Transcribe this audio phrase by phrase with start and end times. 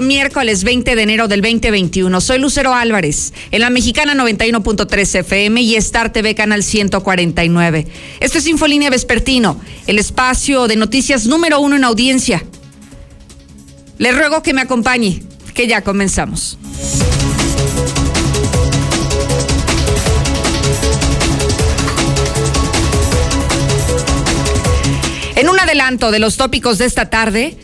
[0.00, 2.20] Miércoles 20 de enero del 2021.
[2.20, 7.86] Soy Lucero Álvarez, en la mexicana 91.3 FM y Star TV Canal 149.
[8.20, 12.44] Esto es Infolínea Vespertino, el espacio de noticias número uno en audiencia.
[13.98, 15.22] Le ruego que me acompañe,
[15.54, 16.58] que ya comenzamos.
[25.36, 27.56] En un adelanto de los tópicos de esta tarde,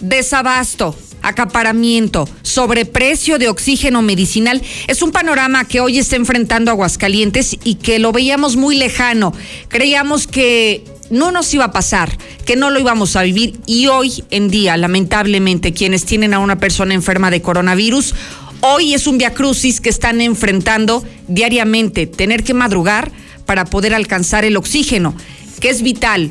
[0.00, 7.76] desabasto, acaparamiento, sobreprecio de oxígeno medicinal, es un panorama que hoy está enfrentando Aguascalientes y
[7.76, 9.32] que lo veíamos muy lejano.
[9.68, 14.24] Creíamos que no nos iba a pasar, que no lo íbamos a vivir y hoy
[14.30, 18.14] en día, lamentablemente, quienes tienen a una persona enferma de coronavirus,
[18.60, 23.12] hoy es un viacrucis que están enfrentando diariamente, tener que madrugar
[23.46, 25.14] para poder alcanzar el oxígeno,
[25.60, 26.30] que es vital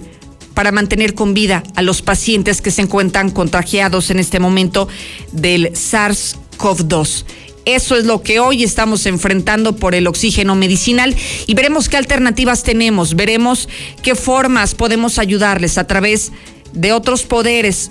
[0.62, 4.88] para mantener con vida a los pacientes que se encuentran contagiados en este momento
[5.32, 7.26] del SARS-CoV-2.
[7.66, 11.16] Eso es lo que hoy estamos enfrentando por el oxígeno medicinal
[11.48, 13.70] y veremos qué alternativas tenemos, veremos
[14.04, 16.32] qué formas podemos ayudarles a través
[16.74, 17.90] de otros poderes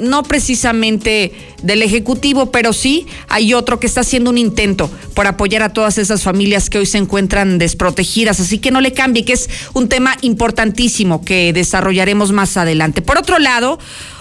[0.00, 5.62] no precisamente del Ejecutivo, pero sí hay otro que está haciendo un intento por apoyar
[5.62, 8.40] a todas esas familias que hoy se encuentran desprotegidas.
[8.40, 13.02] Así que no le cambie, que es un tema importantísimo que desarrollaremos más adelante.
[13.02, 13.78] Por otro lado,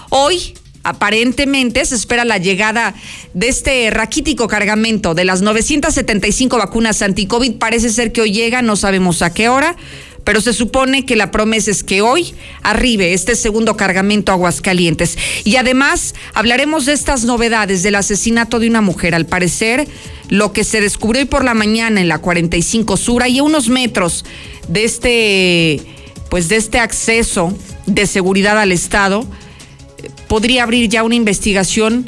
[0.10, 2.96] hoy aparentemente se espera la llegada
[3.34, 7.56] de este raquítico cargamento de las 975 vacunas anti-COVID.
[7.56, 9.76] Parece ser que hoy llega, no sabemos a qué hora
[10.30, 15.18] pero se supone que la promesa es que hoy arribe este segundo cargamento a Aguascalientes.
[15.44, 19.16] Y además hablaremos de estas novedades del asesinato de una mujer.
[19.16, 19.88] Al parecer,
[20.28, 23.70] lo que se descubrió hoy por la mañana en la 45 Sur, y a unos
[23.70, 24.24] metros
[24.68, 25.82] de este,
[26.30, 27.52] pues de este acceso
[27.88, 29.26] de seguridad al Estado,
[30.28, 32.06] podría abrir ya una investigación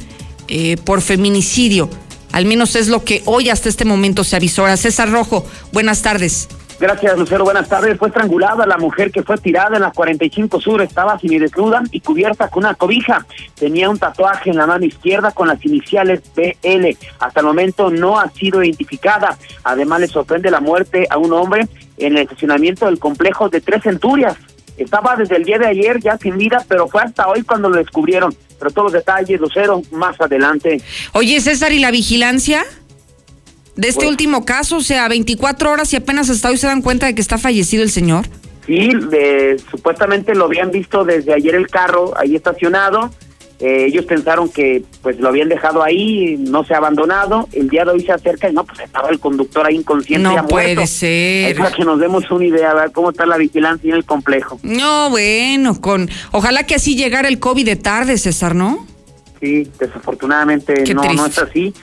[0.47, 1.89] eh, por feminicidio.
[2.33, 4.67] Al menos es lo que hoy hasta este momento se avisó.
[4.77, 6.49] César Rojo, buenas tardes.
[6.81, 7.43] Gracias, Lucero.
[7.43, 7.95] Buenas tardes.
[7.99, 10.81] Fue estrangulada la mujer que fue tirada en la 45 Sur.
[10.81, 13.23] Estaba desnuda y cubierta con una cobija.
[13.53, 16.97] Tenía un tatuaje en la mano izquierda con las iniciales BL.
[17.19, 19.37] Hasta el momento no ha sido identificada.
[19.63, 23.83] Además, le sorprende la muerte a un hombre en el estacionamiento del complejo de Tres
[23.83, 24.35] Centurias.
[24.75, 27.77] Estaba desde el día de ayer ya sin vida, pero fue hasta hoy cuando lo
[27.77, 28.35] descubrieron.
[28.57, 30.81] Pero todos los detalles, Lucero, más adelante.
[31.13, 32.63] Oye, César, ¿y la vigilancia?
[33.75, 34.77] De este pues- último caso?
[34.77, 37.83] O sea, 24 horas y apenas hasta hoy se dan cuenta de que está fallecido
[37.83, 38.25] el señor.
[38.65, 38.91] Sí,
[39.69, 43.11] supuestamente lo habían visto desde ayer el carro ahí estacionado.
[43.59, 47.47] Eh, ellos pensaron que pues lo habían dejado ahí, no se ha abandonado.
[47.51, 50.27] El día de hoy se acerca y no, pues estaba el conductor ahí inconsciente.
[50.27, 51.51] No puede ser.
[51.51, 54.05] Es para que nos demos una idea, a ver cómo está la vigilancia en el
[54.05, 54.59] complejo.
[54.63, 58.87] No, bueno, con ojalá que así llegara el COVID de tarde, César, ¿no?
[59.39, 61.73] Sí, desafortunadamente no, no es así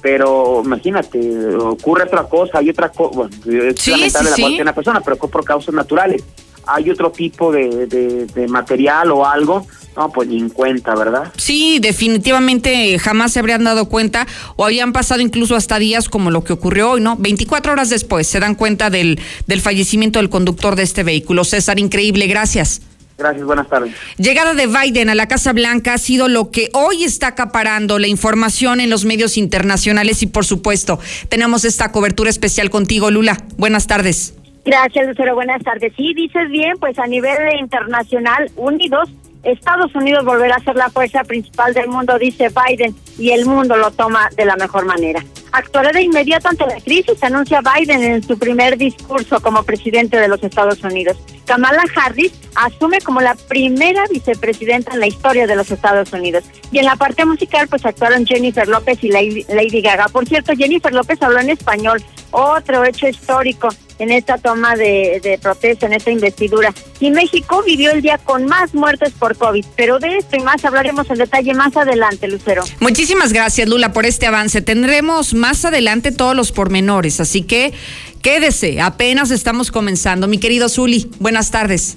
[0.00, 4.74] pero imagínate, ocurre otra cosa, hay otra cosa, bueno, es lamentable la muerte de una
[4.74, 6.22] persona, pero por causas naturales.
[6.68, 9.64] Hay otro tipo de, de, material o algo,
[9.96, 11.32] no, pues ni en cuenta, ¿verdad?
[11.36, 14.26] Sí, definitivamente jamás se habrían dado cuenta
[14.56, 17.16] o habían pasado incluso hasta días como lo que ocurrió hoy, ¿no?
[17.16, 21.44] 24 horas después se dan cuenta del, del fallecimiento del conductor de este vehículo.
[21.44, 22.82] César, increíble, gracias.
[23.18, 23.94] Gracias, buenas tardes.
[24.18, 28.08] Llegada de Biden a la Casa Blanca ha sido lo que hoy está acaparando la
[28.08, 30.98] información en los medios internacionales y por supuesto
[31.30, 33.38] tenemos esta cobertura especial contigo, Lula.
[33.56, 34.34] Buenas tardes.
[34.66, 35.34] Gracias, Lucero.
[35.34, 35.92] Buenas tardes.
[35.96, 39.08] Sí, dices bien, pues a nivel internacional, unidos,
[39.46, 43.76] Estados Unidos volverá a ser la fuerza principal del mundo, dice Biden, y el mundo
[43.76, 45.24] lo toma de la mejor manera.
[45.52, 50.28] Actuará de inmediato ante la crisis, anuncia Biden en su primer discurso como presidente de
[50.28, 51.16] los Estados Unidos.
[51.46, 56.44] Kamala Harris asume como la primera vicepresidenta en la historia de los Estados Unidos.
[56.72, 60.08] Y en la parte musical, pues actuaron Jennifer López y Lady Gaga.
[60.08, 62.02] Por cierto, Jennifer López habló en español,
[62.32, 66.72] otro hecho histórico en esta toma de, de, protesta, en esta investidura.
[67.00, 70.64] Y México vivió el día con más muertes por COVID, pero de esto y más
[70.64, 72.64] hablaremos en detalle más adelante, Lucero.
[72.80, 74.62] Muchísimas gracias, Lula, por este avance.
[74.62, 77.72] Tendremos más adelante todos los pormenores, así que
[78.22, 80.28] quédese, apenas estamos comenzando.
[80.28, 81.96] Mi querido Zuli, buenas tardes.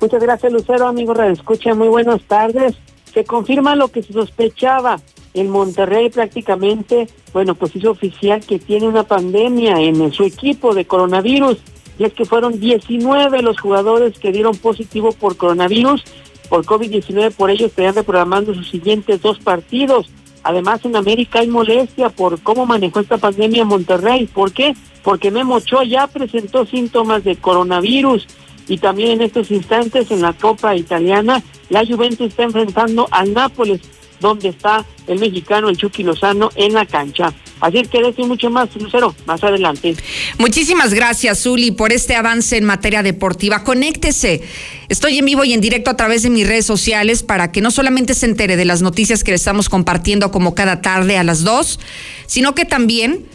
[0.00, 2.74] Muchas gracias, Lucero, amigo Escucha, muy buenas tardes.
[3.14, 4.98] Se confirma lo que se sospechaba.
[5.34, 10.84] En Monterrey prácticamente, bueno, pues hizo oficial que tiene una pandemia en su equipo de
[10.84, 11.58] coronavirus.
[11.98, 16.04] Y es que fueron 19 los jugadores que dieron positivo por coronavirus,
[16.48, 20.10] por COVID-19, por ello estarían reprogramando sus siguientes dos partidos.
[20.42, 24.26] Además, en América hay molestia por cómo manejó esta pandemia Monterrey.
[24.26, 24.74] ¿Por qué?
[25.02, 28.26] Porque Memo Ochoa ya presentó síntomas de coronavirus
[28.68, 33.80] y también en estos instantes en la Copa Italiana la Juventus está enfrentando al Nápoles
[34.22, 37.34] donde está el mexicano, el Chucky Lozano, en la cancha.
[37.60, 39.94] Así que decir mucho más, Lucero, más adelante.
[40.38, 43.62] Muchísimas gracias, Zuli, por este avance en materia deportiva.
[43.62, 44.42] Conéctese.
[44.88, 47.70] Estoy en vivo y en directo a través de mis redes sociales para que no
[47.70, 51.44] solamente se entere de las noticias que le estamos compartiendo como cada tarde a las
[51.44, 51.78] dos,
[52.26, 53.26] sino que también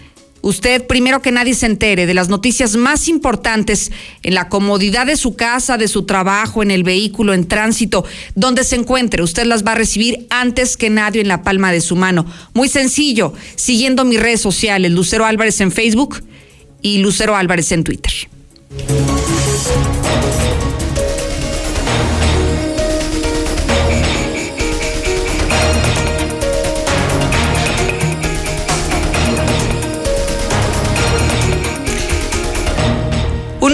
[0.41, 3.91] usted primero que nadie se entere de las noticias más importantes
[4.23, 8.05] en la comodidad de su casa, de su trabajo, en el vehículo, en tránsito,
[8.35, 9.23] donde se encuentre.
[9.23, 12.25] Usted las va a recibir antes que nadie en la palma de su mano.
[12.53, 16.23] Muy sencillo, siguiendo mis redes sociales, Lucero Álvarez en Facebook
[16.81, 18.13] y Lucero Álvarez en Twitter.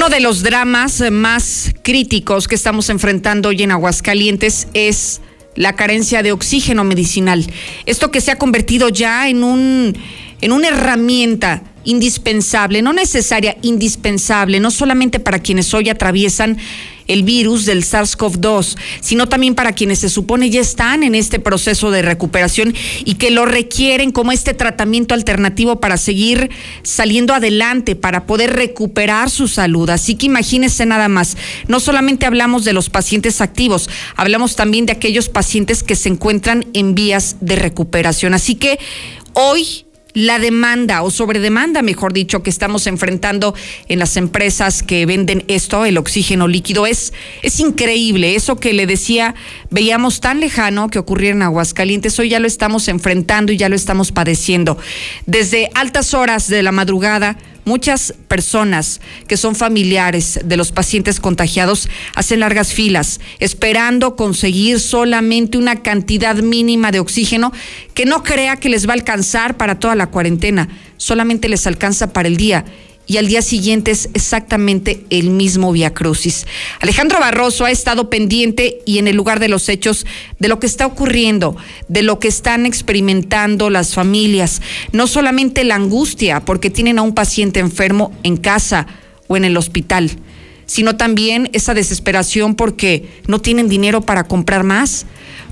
[0.04, 5.22] Uno de los dramas más críticos que estamos enfrentando hoy en Aguascalientes es
[5.56, 7.50] la carencia de oxígeno medicinal.
[7.86, 9.98] Esto que se ha convertido ya en un
[10.42, 16.58] en una herramienta indispensable, no necesaria, indispensable, no solamente para quienes hoy atraviesan
[17.08, 21.92] el virus del SARS-CoV-2, sino también para quienes se supone ya están en este proceso
[21.92, 26.50] de recuperación y que lo requieren como este tratamiento alternativo para seguir
[26.84, 29.90] saliendo adelante, para poder recuperar su salud.
[29.90, 31.38] Así que imagínense nada más,
[31.68, 36.66] no solamente hablamos de los pacientes activos, hablamos también de aquellos pacientes que se encuentran
[36.74, 38.34] en vías de recuperación.
[38.34, 38.80] Así que
[39.34, 43.56] hoy la demanda o sobredemanda, mejor dicho, que estamos enfrentando
[43.88, 48.36] en las empresas que venden esto, el oxígeno líquido, es, es increíble.
[48.36, 49.36] Eso que le decía,
[49.70, 53.76] veíamos tan lejano que ocurría en Aguascalientes, hoy ya lo estamos enfrentando y ya lo
[53.76, 54.78] estamos padeciendo.
[55.26, 61.88] Desde altas horas de la madrugada, Muchas personas que son familiares de los pacientes contagiados
[62.14, 67.54] hacen largas filas esperando conseguir solamente una cantidad mínima de oxígeno
[67.94, 70.68] que no crea que les va a alcanzar para toda la cuarentena,
[70.98, 72.66] solamente les alcanza para el día
[73.06, 76.46] y al día siguiente es exactamente el mismo Via Crucis.
[76.80, 80.06] Alejandro Barroso ha estado pendiente y en el lugar de los hechos
[80.40, 81.56] de lo que está ocurriendo,
[81.90, 84.62] de lo que están experimentando las familias,
[84.94, 88.88] no solamente la angustia porque tienen a un paciente enfermo en casa
[89.28, 90.12] o en el hospital,
[90.66, 95.06] sino también esa desesperación porque no tienen dinero para comprar más,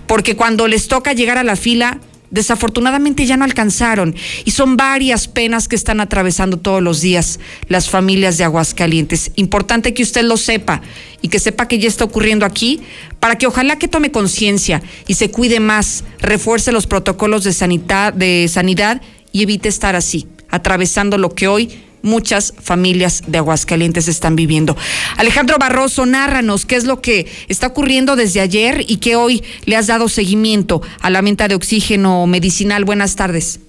[0.07, 1.99] porque cuando les toca llegar a la fila
[2.31, 7.89] desafortunadamente ya no alcanzaron y son varias penas que están atravesando todos los días las
[7.89, 9.31] familias de Aguascalientes.
[9.35, 10.81] Importante que usted lo sepa
[11.21, 12.81] y que sepa que ya está ocurriendo aquí
[13.19, 18.13] para que ojalá que tome conciencia y se cuide más, refuerce los protocolos de sanidad,
[18.13, 19.01] de sanidad
[19.31, 21.69] y evite estar así, atravesando lo que hoy
[22.01, 24.75] muchas familias de Aguascalientes están viviendo.
[25.17, 29.75] Alejandro Barroso, nárranos qué es lo que está ocurriendo desde ayer y que hoy le
[29.75, 32.85] has dado seguimiento a la venta de oxígeno medicinal.
[32.85, 33.59] Buenas tardes.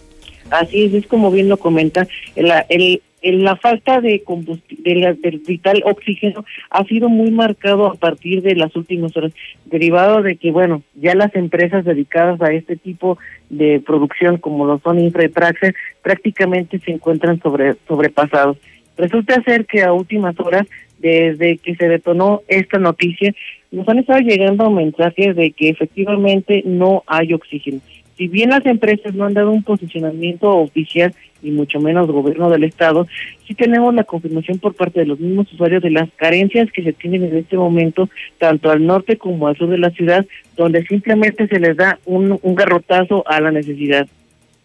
[0.50, 2.06] Así es, es como bien lo comenta,
[2.36, 8.42] el, el, la falta de combustible, del vital oxígeno ha sido muy marcado a partir
[8.42, 9.32] de las últimas horas,
[9.66, 14.78] derivado de que, bueno, ya las empresas dedicadas a este tipo de producción, como lo
[14.80, 18.56] son Infra y Praxis, prácticamente se encuentran sobre, sobrepasados.
[18.96, 20.66] Resulta ser que a últimas horas,
[20.98, 23.34] desde que se detonó esta noticia,
[23.70, 27.80] nos han estado llegando mensajes de que efectivamente no hay oxígeno
[28.22, 31.12] si bien las empresas no han dado un posicionamiento oficial
[31.42, 33.08] y mucho menos gobierno del estado,
[33.48, 36.92] sí tenemos la confirmación por parte de los mismos usuarios de las carencias que se
[36.92, 40.24] tienen en este momento, tanto al norte como al sur de la ciudad,
[40.56, 44.06] donde simplemente se les da un, un garrotazo a la necesidad.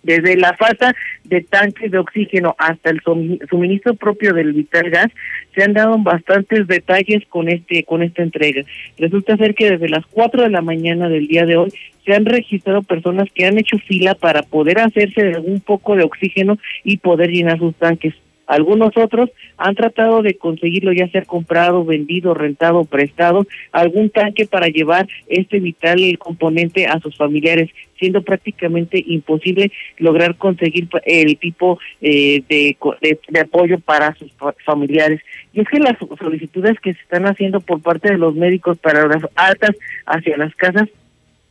[0.07, 0.95] Desde la falta
[1.25, 3.01] de tanques de oxígeno hasta el
[3.49, 5.07] suministro propio del vital gas,
[5.53, 8.63] se han dado bastantes detalles con este con esta entrega.
[8.97, 11.73] Resulta ser que desde las 4 de la mañana del día de hoy
[12.05, 16.03] se han registrado personas que han hecho fila para poder hacerse de un poco de
[16.03, 18.13] oxígeno y poder llenar sus tanques.
[18.47, 24.67] Algunos otros han tratado de conseguirlo ya sea comprado, vendido, rentado, prestado, algún tanque para
[24.67, 32.41] llevar este vital componente a sus familiares, siendo prácticamente imposible lograr conseguir el tipo eh,
[32.47, 34.31] de, de, apoyo para sus
[34.65, 35.21] familiares.
[35.53, 39.07] Y es que las solicitudes que se están haciendo por parte de los médicos para
[39.07, 39.75] las altas
[40.05, 40.87] hacia las casas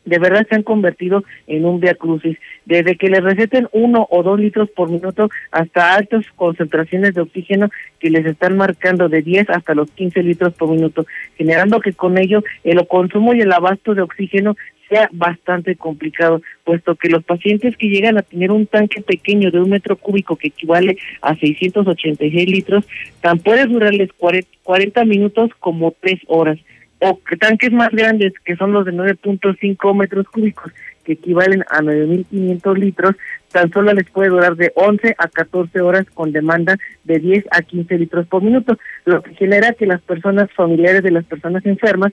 [0.06, 2.38] de verdad se han convertido en un via crucis.
[2.64, 7.70] Desde que les receten uno o dos litros por minuto hasta altas concentraciones de oxígeno
[7.98, 12.16] que les están marcando de 10 hasta los 15 litros por minuto, generando que con
[12.18, 14.56] ello el consumo y el abasto de oxígeno
[14.88, 19.60] sea bastante complicado, puesto que los pacientes que llegan a tener un tanque pequeño de
[19.60, 22.84] un metro cúbico que equivale a 686 litros,
[23.20, 26.58] tan puede durarles 40 minutos como 3 horas
[27.00, 30.72] o tanques más grandes, que son los de 9.5 metros cúbicos,
[31.04, 33.16] que equivalen a 9.500 litros,
[33.52, 37.62] tan solo les puede durar de 11 a 14 horas con demanda de 10 a
[37.62, 42.12] 15 litros por minuto, lo que genera que las personas familiares de las personas enfermas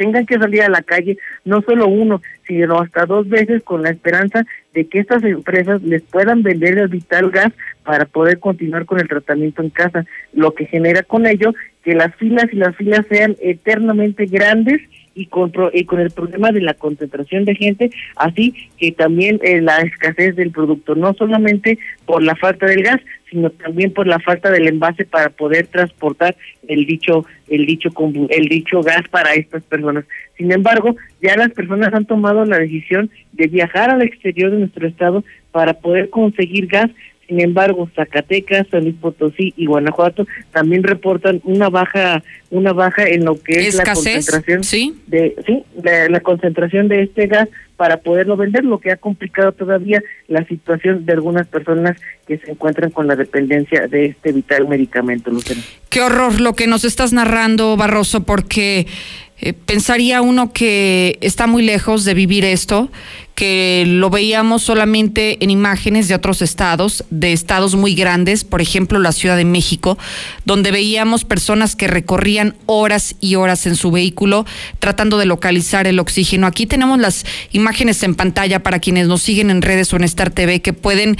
[0.00, 3.90] tengan que salir a la calle no solo uno, sino hasta dos veces con la
[3.90, 7.52] esperanza de que estas empresas les puedan vender el vital gas
[7.84, 11.52] para poder continuar con el tratamiento en casa, lo que genera con ello
[11.84, 14.80] que las filas y las filas sean eternamente grandes
[15.20, 19.60] y con, y con el problema de la concentración de gente, así que también eh,
[19.60, 24.18] la escasez del producto, no solamente por la falta del gas, sino también por la
[24.18, 26.36] falta del envase para poder transportar
[26.66, 27.90] el dicho el dicho
[28.30, 30.04] el dicho gas para estas personas.
[30.38, 34.88] Sin embargo, ya las personas han tomado la decisión de viajar al exterior de nuestro
[34.88, 35.22] estado
[35.52, 36.90] para poder conseguir gas
[37.30, 43.24] sin embargo, Zacatecas, San Luis Potosí y Guanajuato también reportan una baja, una baja en
[43.24, 44.96] lo que es la concentración ¿sí?
[45.06, 50.02] de, sí, la concentración de este gas para poderlo vender, lo que ha complicado todavía
[50.26, 51.96] la situación de algunas personas
[52.26, 55.60] que se encuentran con la dependencia de este vital medicamento, Lucero.
[55.88, 58.86] Qué horror lo que nos estás narrando, Barroso, porque
[59.40, 62.90] eh, pensaría uno que está muy lejos de vivir esto,
[63.34, 68.98] que lo veíamos solamente en imágenes de otros estados, de estados muy grandes, por ejemplo
[68.98, 69.96] la Ciudad de México,
[70.44, 74.44] donde veíamos personas que recorrían horas y horas en su vehículo
[74.78, 76.46] tratando de localizar el oxígeno.
[76.46, 80.28] Aquí tenemos las imágenes en pantalla para quienes nos siguen en redes o en Star
[80.28, 81.16] TV que pueden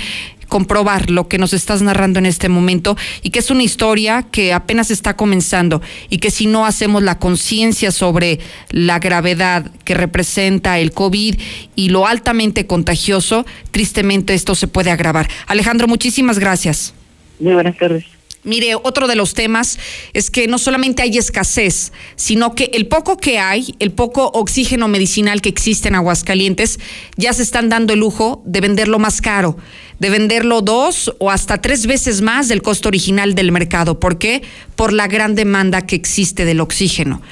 [0.51, 4.53] comprobar lo que nos estás narrando en este momento y que es una historia que
[4.53, 5.81] apenas está comenzando
[6.11, 11.37] y que si no hacemos la conciencia sobre la gravedad que representa el COVID
[11.77, 15.29] y lo altamente contagioso, tristemente esto se puede agravar.
[15.47, 16.93] Alejandro, muchísimas gracias.
[17.39, 18.05] Muy buenas tardes.
[18.43, 19.79] Mire, otro de los temas
[20.15, 24.89] es que no solamente hay escasez, sino que el poco que hay, el poco oxígeno
[24.89, 26.81] medicinal que existe en Aguascalientes,
[27.17, 29.59] ya se están dando el lujo de venderlo más caro
[30.01, 34.01] de venderlo dos o hasta tres veces más del costo original del mercado.
[34.01, 34.43] ¿Por qué?
[34.75, 37.23] Por la gran demanda que existe del oxígeno.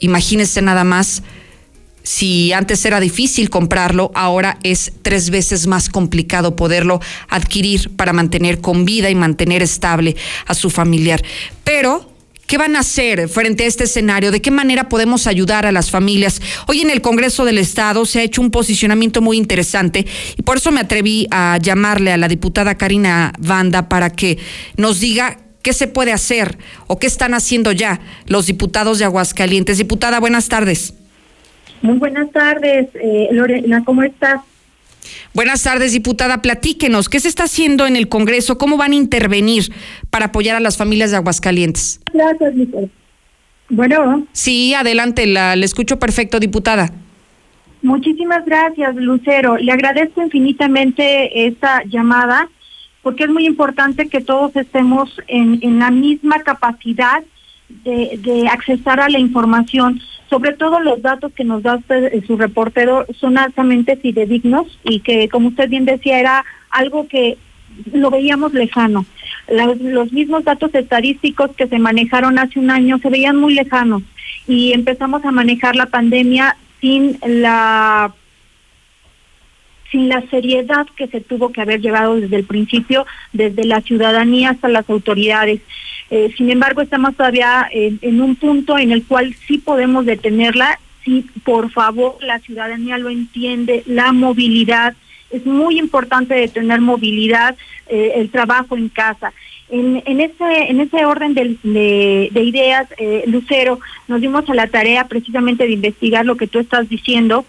[0.00, 1.22] Imagínense nada más,
[2.02, 8.60] si antes era difícil comprarlo, ahora es tres veces más complicado poderlo adquirir para mantener
[8.60, 11.22] con vida y mantener estable a su familiar.
[11.64, 12.17] Pero
[12.48, 14.30] ¿Qué van a hacer frente a este escenario?
[14.30, 16.40] ¿De qué manera podemos ayudar a las familias?
[16.66, 20.56] Hoy en el Congreso del Estado se ha hecho un posicionamiento muy interesante y por
[20.56, 24.38] eso me atreví a llamarle a la diputada Karina Banda para que
[24.78, 29.76] nos diga qué se puede hacer o qué están haciendo ya los diputados de Aguascalientes.
[29.76, 30.94] Diputada, buenas tardes.
[31.82, 34.40] Muy buenas tardes, eh, Lorena, ¿cómo estás?
[35.34, 36.42] Buenas tardes, diputada.
[36.42, 38.58] Platíquenos, ¿qué se está haciendo en el Congreso?
[38.58, 39.72] ¿Cómo van a intervenir
[40.10, 42.00] para apoyar a las familias de Aguascalientes?
[42.12, 42.88] Gracias, Lucero.
[43.70, 44.26] Bueno.
[44.32, 46.90] Sí, adelante, la, le escucho perfecto, diputada.
[47.82, 49.56] Muchísimas gracias, Lucero.
[49.56, 52.48] Le agradezco infinitamente esta llamada
[53.02, 57.22] porque es muy importante que todos estemos en, en la misma capacidad
[57.68, 60.00] de, de accesar a la información
[60.30, 65.00] sobre todo los datos que nos da usted en su reportero son altamente fidedignos y
[65.00, 67.38] que, como usted bien decía, era algo que
[67.92, 69.06] lo veíamos lejano.
[69.48, 74.02] los mismos datos estadísticos que se manejaron hace un año se veían muy lejanos
[74.46, 78.12] y empezamos a manejar la pandemia sin la
[79.90, 84.50] sin la seriedad que se tuvo que haber llevado desde el principio, desde la ciudadanía
[84.50, 85.62] hasta las autoridades.
[86.10, 91.22] Eh, sin embargo, estamos todavía en, un punto en el cual sí podemos detenerla, si
[91.44, 94.94] por favor la ciudadanía lo entiende, la movilidad,
[95.30, 97.56] es muy importante detener movilidad,
[97.88, 99.32] eh, el trabajo en casa.
[99.70, 101.58] En, en, ese, en ese orden de,
[102.32, 106.58] de, ideas, eh, Lucero, nos dimos a la tarea precisamente de investigar lo que tú
[106.58, 107.44] estás diciendo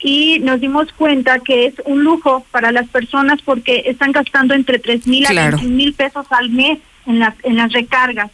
[0.00, 4.78] y nos dimos cuenta que es un lujo para las personas porque están gastando entre
[4.78, 8.30] tres mil a 20 mil pesos al mes en las, en las recargas.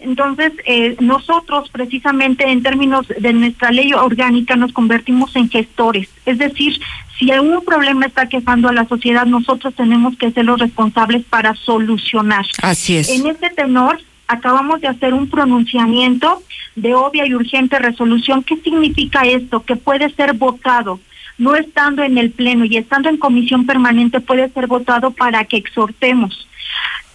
[0.00, 6.08] Entonces, eh, nosotros precisamente en términos de nuestra ley orgánica nos convertimos en gestores.
[6.24, 6.80] Es decir,
[7.18, 11.54] si algún problema está quejando a la sociedad, nosotros tenemos que ser los responsables para
[11.56, 12.46] solucionar.
[12.62, 13.08] Así es.
[13.08, 16.42] En este tenor, acabamos de hacer un pronunciamiento
[16.76, 18.44] de obvia y urgente resolución.
[18.44, 19.64] ¿Qué significa esto?
[19.64, 21.00] Que puede ser votado
[21.38, 25.56] no estando en el Pleno y estando en comisión permanente puede ser votado para que
[25.56, 26.48] exhortemos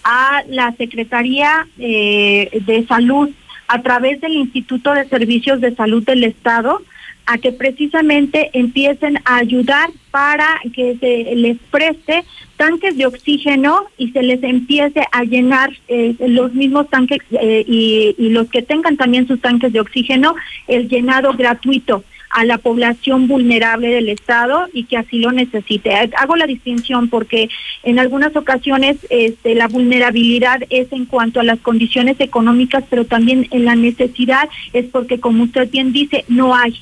[0.04, 3.30] a la Secretaría eh, de Salud
[3.68, 6.82] a través del Instituto de Servicios de Salud del Estado
[7.26, 12.26] a que precisamente empiecen a ayudar para que se les preste
[12.58, 18.16] tanques de oxígeno y se les empiece a llenar eh, los mismos tanques eh, y,
[18.18, 20.36] y los que tengan también sus tanques de oxígeno,
[20.68, 22.04] el llenado gratuito
[22.34, 25.94] a la población vulnerable del Estado y que así lo necesite.
[26.18, 27.48] Hago la distinción porque
[27.84, 33.48] en algunas ocasiones este, la vulnerabilidad es en cuanto a las condiciones económicas, pero también
[33.52, 36.74] en la necesidad es porque, como usted bien dice, no hay.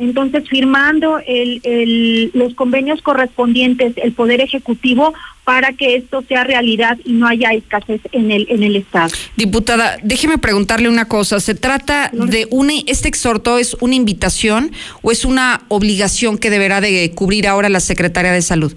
[0.00, 5.12] Entonces, firmando el, el, los convenios correspondientes, el Poder Ejecutivo,
[5.44, 9.12] para que esto sea realidad y no haya escasez en el, en el Estado.
[9.36, 11.38] Diputada, déjeme preguntarle una cosa.
[11.38, 16.80] ¿Se trata de un, este exhorto es una invitación o es una obligación que deberá
[16.80, 18.74] de cubrir ahora la Secretaría de Salud?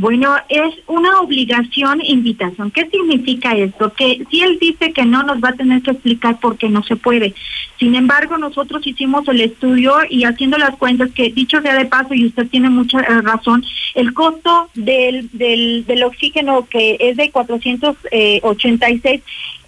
[0.00, 2.70] Bueno, es una obligación invitación.
[2.70, 3.92] ¿Qué significa esto?
[3.94, 6.84] Que si él dice que no, nos va a tener que explicar por qué no
[6.84, 7.34] se puede.
[7.80, 12.14] Sin embargo, nosotros hicimos el estudio y haciendo las cuentas, que dicho sea de paso,
[12.14, 13.64] y usted tiene mucha eh, razón,
[13.96, 19.20] el costo del, del, del oxígeno que es de 486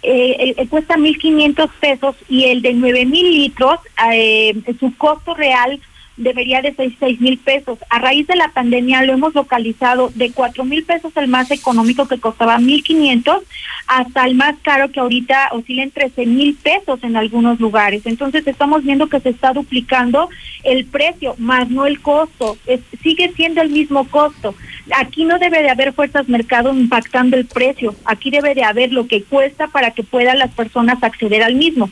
[0.03, 3.79] eh, eh, cuesta 1.500 pesos y el de 9.000 litros,
[4.13, 5.79] eh, su costo real
[6.21, 7.79] debería de seis mil pesos.
[7.89, 12.07] A raíz de la pandemia lo hemos localizado de cuatro mil pesos el más económico
[12.07, 13.43] que costaba mil quinientos
[13.87, 18.05] hasta el más caro que ahorita oscila en trece mil pesos en algunos lugares.
[18.05, 20.29] Entonces estamos viendo que se está duplicando
[20.63, 22.57] el precio, más no el costo.
[23.01, 24.55] sigue siendo el mismo costo.
[24.97, 27.95] Aquí no debe de haber fuerzas mercado impactando el precio.
[28.05, 31.89] Aquí debe de haber lo que cuesta para que puedan las personas acceder al mismo.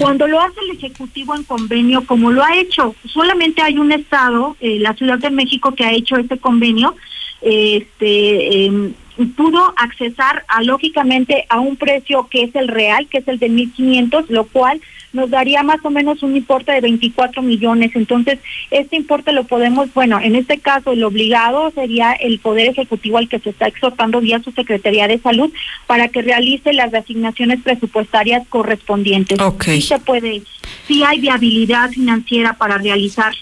[0.00, 4.56] Cuando lo hace el Ejecutivo en convenio, como lo ha hecho, solamente hay un estado,
[4.60, 6.96] eh, la Ciudad de México, que ha hecho este convenio,
[7.40, 8.92] este eh,
[9.36, 13.50] pudo accesar a, lógicamente a un precio que es el real, que es el de
[13.50, 14.80] 1.500, lo cual
[15.12, 17.92] nos daría más o menos un importe de 24 millones.
[17.94, 18.38] Entonces,
[18.70, 23.28] este importe lo podemos, bueno, en este caso el obligado sería el Poder Ejecutivo al
[23.28, 25.50] que se está exhortando vía su Secretaría de Salud
[25.86, 29.40] para que realice las asignaciones presupuestarias correspondientes.
[29.40, 29.80] Okay.
[29.80, 30.42] Sí se puede,
[30.86, 33.32] sí hay viabilidad financiera para realizar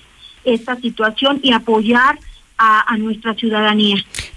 [0.44, 2.18] esta situación y apoyar
[2.58, 3.96] a, a nuestra ciudadanía.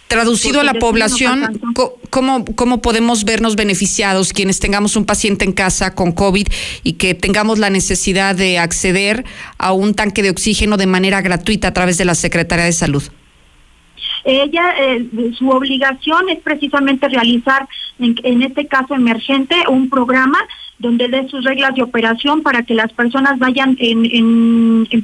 [0.10, 1.62] Traducido a la población,
[2.10, 6.48] ¿cómo, ¿cómo podemos vernos beneficiados quienes tengamos un paciente en casa con COVID
[6.84, 9.24] y que tengamos la necesidad de acceder
[9.60, 13.04] a un tanque de oxígeno de manera gratuita a través de la Secretaría de Salud?
[14.26, 17.68] Ella, eh, su obligación es precisamente realizar,
[18.00, 20.40] en, en este caso emergente, un programa
[20.80, 23.78] donde dé sus reglas de operación para que las personas vayan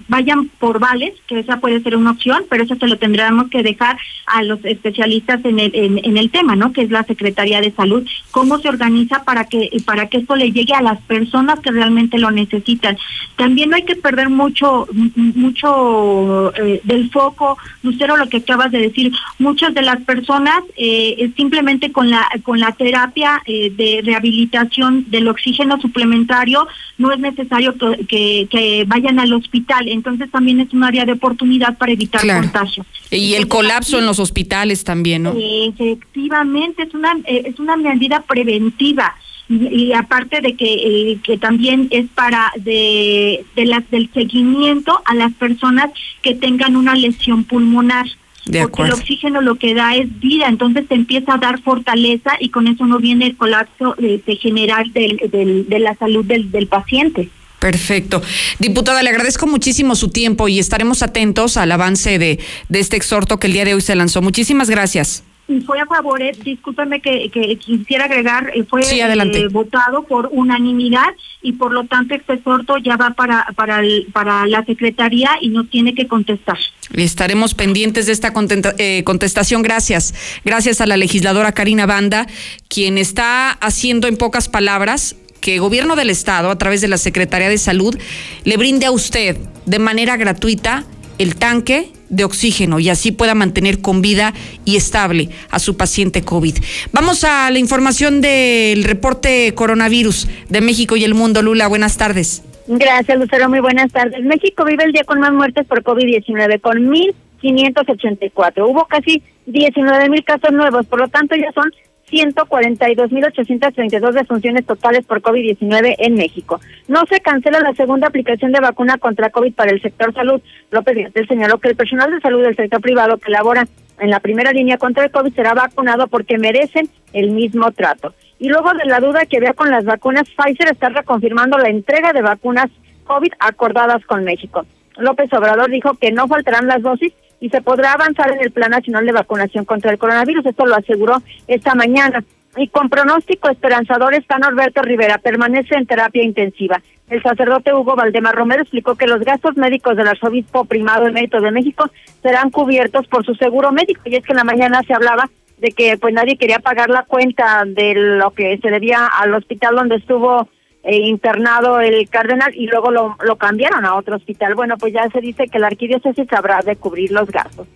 [0.07, 3.61] vayan por vales, que esa puede ser una opción, pero eso se lo tendremos que
[3.61, 6.71] dejar a los especialistas en el, en, el tema, ¿no?
[6.71, 10.51] Que es la Secretaría de Salud, cómo se organiza para que para que esto le
[10.51, 12.97] llegue a las personas que realmente lo necesitan.
[13.35, 18.79] También no hay que perder mucho mucho eh, del foco, Lucero, lo que acabas de
[18.79, 25.09] decir, muchas de las personas eh, simplemente con la con la terapia eh, de rehabilitación
[25.11, 27.75] del oxígeno suplementario, no es necesario
[28.07, 29.87] que, que, vayan al hospital.
[29.87, 32.85] Entonces también es un área de oportunidad para evitar contagios.
[33.11, 35.33] Y el colapso en los hospitales también, ¿no?
[35.37, 39.15] Efectivamente, es una, eh, es una medida preventiva.
[39.47, 45.13] Y, aparte de que, eh, que también es para de, de las del seguimiento a
[45.13, 45.91] las personas
[46.23, 48.07] que tengan una lesión pulmonar
[48.45, 52.49] porque el oxígeno lo que da es vida, entonces te empieza a dar fortaleza y
[52.49, 56.67] con eso no viene el colapso de, general del, del, de la salud del, del
[56.67, 57.29] paciente.
[57.59, 58.21] Perfecto.
[58.59, 63.39] Diputada, le agradezco muchísimo su tiempo y estaremos atentos al avance de, de este exhorto
[63.39, 64.21] que el día de hoy se lanzó.
[64.21, 65.23] Muchísimas gracias
[65.65, 71.13] fue a favor, eh, discúlpeme que, que, quisiera agregar, eh, fue eh, votado por unanimidad
[71.41, 73.81] y por lo tanto este exhorto ya va para, para,
[74.11, 76.57] para la Secretaría y no tiene que contestar.
[76.95, 79.61] Estaremos pendientes de esta contestación.
[79.61, 80.13] Gracias.
[80.43, 82.27] Gracias a la legisladora Karina Banda,
[82.67, 86.97] quien está haciendo en pocas palabras que el gobierno del estado, a través de la
[86.97, 87.95] Secretaría de Salud,
[88.43, 90.85] le brinde a usted de manera gratuita
[91.19, 96.23] el tanque de oxígeno y así pueda mantener con vida y estable a su paciente
[96.23, 96.57] COVID.
[96.91, 101.41] Vamos a la información del reporte coronavirus de México y el mundo.
[101.41, 102.43] Lula, buenas tardes.
[102.67, 103.49] Gracias, Lucero.
[103.49, 104.23] Muy buenas tardes.
[104.23, 108.67] México vive el día con más muertes por COVID-19, con 1.584.
[108.67, 111.71] Hubo casi 19 mil casos nuevos, por lo tanto ya son
[112.15, 116.61] 142.832 defunciones totales por COVID-19 en México.
[116.87, 120.41] No se cancela la segunda aplicación de vacuna contra COVID para el sector salud.
[120.71, 123.67] López Gatel señaló que el personal de salud del sector privado que labora
[123.99, 128.13] en la primera línea contra el COVID será vacunado porque merecen el mismo trato.
[128.39, 132.13] Y luego de la duda que había con las vacunas, Pfizer está reconfirmando la entrega
[132.13, 132.67] de vacunas
[133.05, 134.65] COVID acordadas con México.
[134.97, 137.13] López Obrador dijo que no faltarán las dosis
[137.45, 140.47] y se podrá avanzar en el Plan Nacional de Vacunación contra el Coronavirus.
[140.47, 142.23] Esto lo aseguró esta mañana.
[142.57, 146.81] Y con pronóstico esperanzador está Norberto Rivera, permanece en terapia intensiva.
[147.07, 151.51] El sacerdote Hugo Valdemar Romero explicó que los gastos médicos del arzobispo primado emérito de
[151.51, 151.87] México
[152.23, 154.01] serán cubiertos por su seguro médico.
[154.05, 155.29] Y es que en la mañana se hablaba
[155.59, 159.75] de que pues nadie quería pagar la cuenta de lo que se debía al hospital
[159.75, 160.49] donde estuvo
[160.85, 164.53] eh, internado el cardenal y luego lo, lo cambiaron a otro hospital.
[164.55, 167.67] Bueno, pues ya se dice que la arquidiócesis sabrá de cubrir los gastos.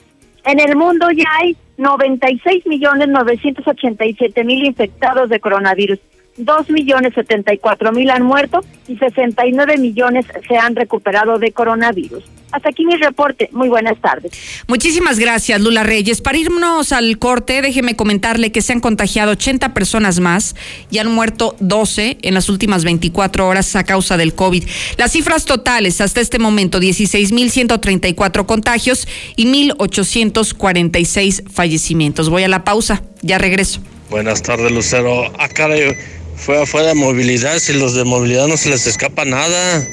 [0.46, 6.00] En el mundo ya hay 96 millones 987 mil infectados de coronavirus.
[6.38, 12.24] 2 millones 74 mil han muerto y 69 millones se han recuperado de coronavirus.
[12.52, 13.50] Hasta aquí mi reporte.
[13.52, 14.32] Muy buenas tardes.
[14.68, 16.22] Muchísimas gracias, Lula Reyes.
[16.22, 20.56] Para irnos al corte, déjeme comentarle que se han contagiado 80 personas más
[20.90, 24.64] y han muerto 12 en las últimas 24 horas a causa del COVID.
[24.98, 32.30] Las cifras totales hasta este momento, 16.134 contagios y 1.846 fallecimientos.
[32.30, 33.82] Voy a la pausa, ya regreso.
[34.10, 35.26] Buenas tardes, Lucero.
[35.40, 35.94] Acá ah,
[36.36, 39.86] fue afuera de movilidad, si los de movilidad no se les escapa nada,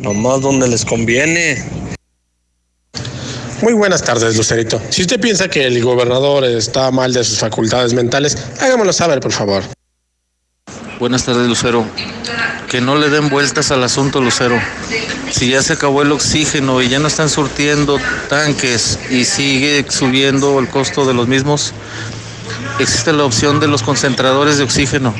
[0.00, 1.58] nomás donde les conviene.
[3.60, 4.80] Muy buenas tardes, Lucerito.
[4.90, 9.32] Si usted piensa que el gobernador está mal de sus facultades mentales, hágamelo saber, por
[9.32, 9.64] favor.
[11.00, 11.84] Buenas tardes, Lucero.
[12.68, 14.60] Que no le den vueltas al asunto, Lucero.
[15.32, 20.60] Si ya se acabó el oxígeno y ya no están surtiendo tanques y sigue subiendo
[20.60, 21.72] el costo de los mismos,
[22.78, 25.14] existe la opción de los concentradores de oxígeno.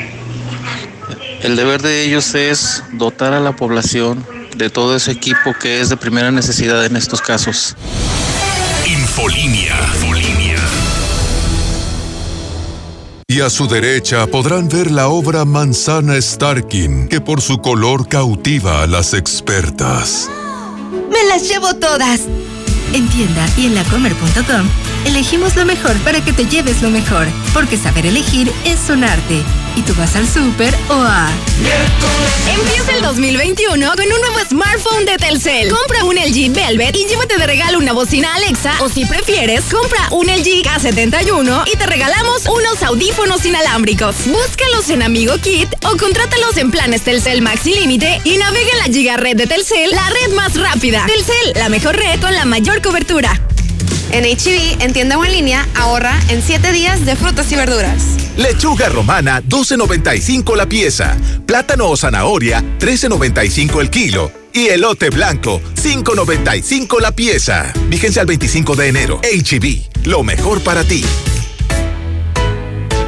[1.42, 4.24] El deber de ellos es dotar a la población
[4.56, 7.76] de todo ese equipo que es de primera necesidad en estos casos.
[8.86, 9.76] Infolinia.
[13.30, 18.82] Y a su derecha podrán ver la obra Manzana Starkin, que por su color cautiva
[18.82, 20.30] a las expertas.
[21.12, 22.22] ¡Me las llevo todas!
[22.92, 24.68] En tienda y en lacomer.com
[25.04, 29.42] elegimos lo mejor para que te lleves lo mejor, porque saber elegir es un arte
[29.76, 31.30] y tú vas al súper o a...
[32.50, 35.68] Empieza el 2021 con un nuevo smartphone de Telcel.
[35.68, 40.08] Compra un LG Velvet y llévate de regalo una bocina Alexa o si prefieres, compra
[40.10, 44.16] un LG K71 y te regalamos unos audífonos inalámbricos.
[44.26, 48.84] Búscalos en Amigo Kit o contrátalos en planes Telcel Maxi Límite y navega en la
[48.84, 51.06] Giga Red de Telcel, la red más rápida.
[51.06, 53.40] Telcel, la mejor red con la mayor cobertura.
[54.10, 57.56] En HB, e en tienda o en línea, ahorra en 7 días de frutas y
[57.56, 58.02] verduras.
[58.36, 61.16] Lechuga romana, 12.95 la pieza.
[61.44, 64.32] Plátano o zanahoria, 13.95 el kilo.
[64.52, 67.72] Y elote blanco, 5.95 la pieza.
[67.90, 69.20] Fíjense al 25 de enero.
[69.20, 71.04] HB, e lo mejor para ti.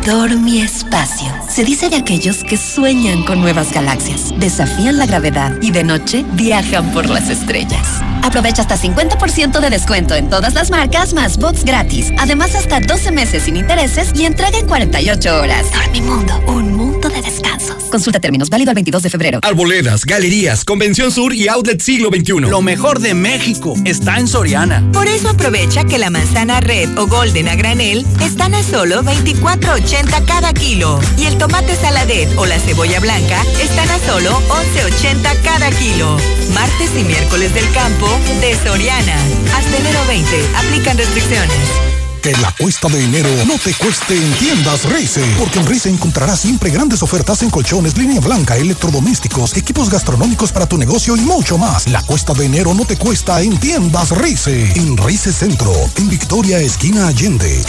[0.07, 1.29] Dormi Espacio.
[1.49, 6.25] Se dice de aquellos que sueñan con nuevas galaxias, desafían la gravedad y de noche
[6.33, 8.01] viajan por las estrellas.
[8.23, 12.13] Aprovecha hasta 50% de descuento en todas las marcas más box gratis.
[12.19, 15.67] Además, hasta 12 meses sin intereses y entrega en 48 horas.
[15.73, 17.85] Dormimundo, un mundo de descansos.
[17.91, 19.41] Consulta términos, válido el 22 de febrero.
[19.43, 22.41] Arboledas, galerías, Convención Sur y Outlet Siglo XXI.
[22.49, 24.83] Lo mejor de México está en Soriana.
[24.93, 30.00] Por eso aprovecha que la manzana red o golden a granel están a solo 24.80
[30.27, 30.99] cada kilo.
[31.17, 36.17] Y el tomate saladet o la cebolla blanca están a solo 11.80 cada kilo.
[36.55, 38.09] Martes y miércoles del campo
[38.41, 39.17] de Soriana.
[39.55, 40.49] Hasta enero 20.
[40.57, 42.00] Aplican restricciones.
[42.23, 46.41] Que la cuesta de enero no te cueste en tiendas Rice, porque en Rice encontrarás
[46.41, 51.57] siempre grandes ofertas en colchones, línea blanca, electrodomésticos, equipos gastronómicos para tu negocio y mucho
[51.57, 51.89] más.
[51.89, 56.59] La cuesta de enero no te cuesta en tiendas Rice, en Rice Centro, en Victoria,
[56.59, 57.63] esquina Allende.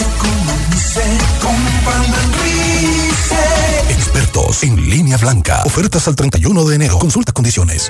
[3.89, 5.63] Expertos en línea blanca.
[5.65, 6.99] Ofertas al 31 de enero.
[6.99, 7.89] Consulta condiciones.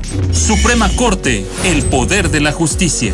[0.33, 3.13] Suprema Corte, el poder de la justicia.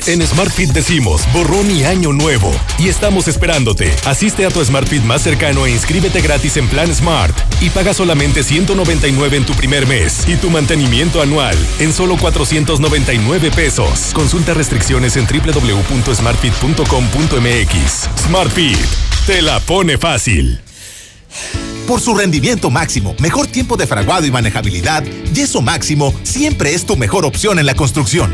[0.07, 2.51] En SmartFit decimos borrón y año nuevo.
[2.79, 3.93] Y estamos esperándote.
[4.05, 7.37] Asiste a tu SmartFit más cercano e inscríbete gratis en Plan Smart.
[7.61, 10.27] Y paga solamente 199 en tu primer mes.
[10.27, 14.09] Y tu mantenimiento anual en solo 499 pesos.
[14.13, 18.25] Consulta restricciones en www.smartfit.com.mx.
[18.25, 18.79] SmartFit.
[19.27, 20.59] Te la pone fácil.
[21.87, 26.95] Por su rendimiento máximo, mejor tiempo de fraguado y manejabilidad, Yeso Máximo siempre es tu
[26.95, 28.33] mejor opción en la construcción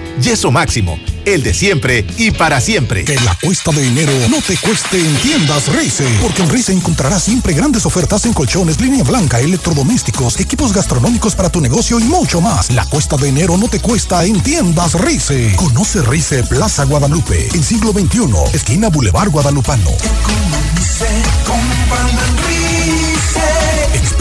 [0.19, 3.05] Yeso máximo, el de siempre y para siempre.
[3.05, 7.23] Que la cuesta de enero no te cueste en tiendas Rice, porque en Rice encontrarás
[7.23, 12.41] siempre grandes ofertas en colchones, línea blanca, electrodomésticos, equipos gastronómicos para tu negocio y mucho
[12.41, 12.71] más.
[12.71, 15.55] La cuesta de enero no te cuesta en tiendas Rice.
[15.55, 19.91] Conoce Rice Plaza Guadalupe, en siglo XXI, esquina Boulevard Guadalupano.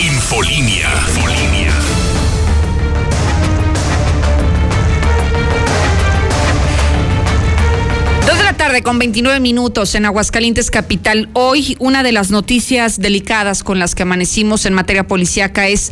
[0.02, 0.90] Infolinia.
[0.90, 1.14] Dos
[8.67, 11.28] tarde con 29 minutos en Aguascalientes Capital.
[11.34, 15.91] Hoy una de las noticias delicadas con las que amanecimos en materia policíaca es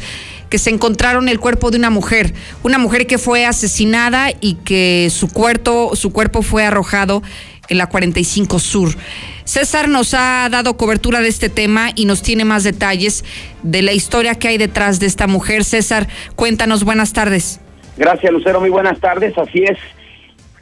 [0.50, 2.32] que se encontraron el cuerpo de una mujer,
[2.64, 7.22] una mujer que fue asesinada y que su cuerpo, su cuerpo fue arrojado
[7.68, 8.96] en la 45 Sur.
[9.44, 13.26] César nos ha dado cobertura de este tema y nos tiene más detalles
[13.64, 15.66] de la historia que hay detrás de esta mujer.
[15.66, 16.08] César,
[16.38, 17.60] cuéntanos, buenas tardes.
[17.98, 19.38] Gracias, Lucero, muy buenas tardes.
[19.38, 19.78] Así es,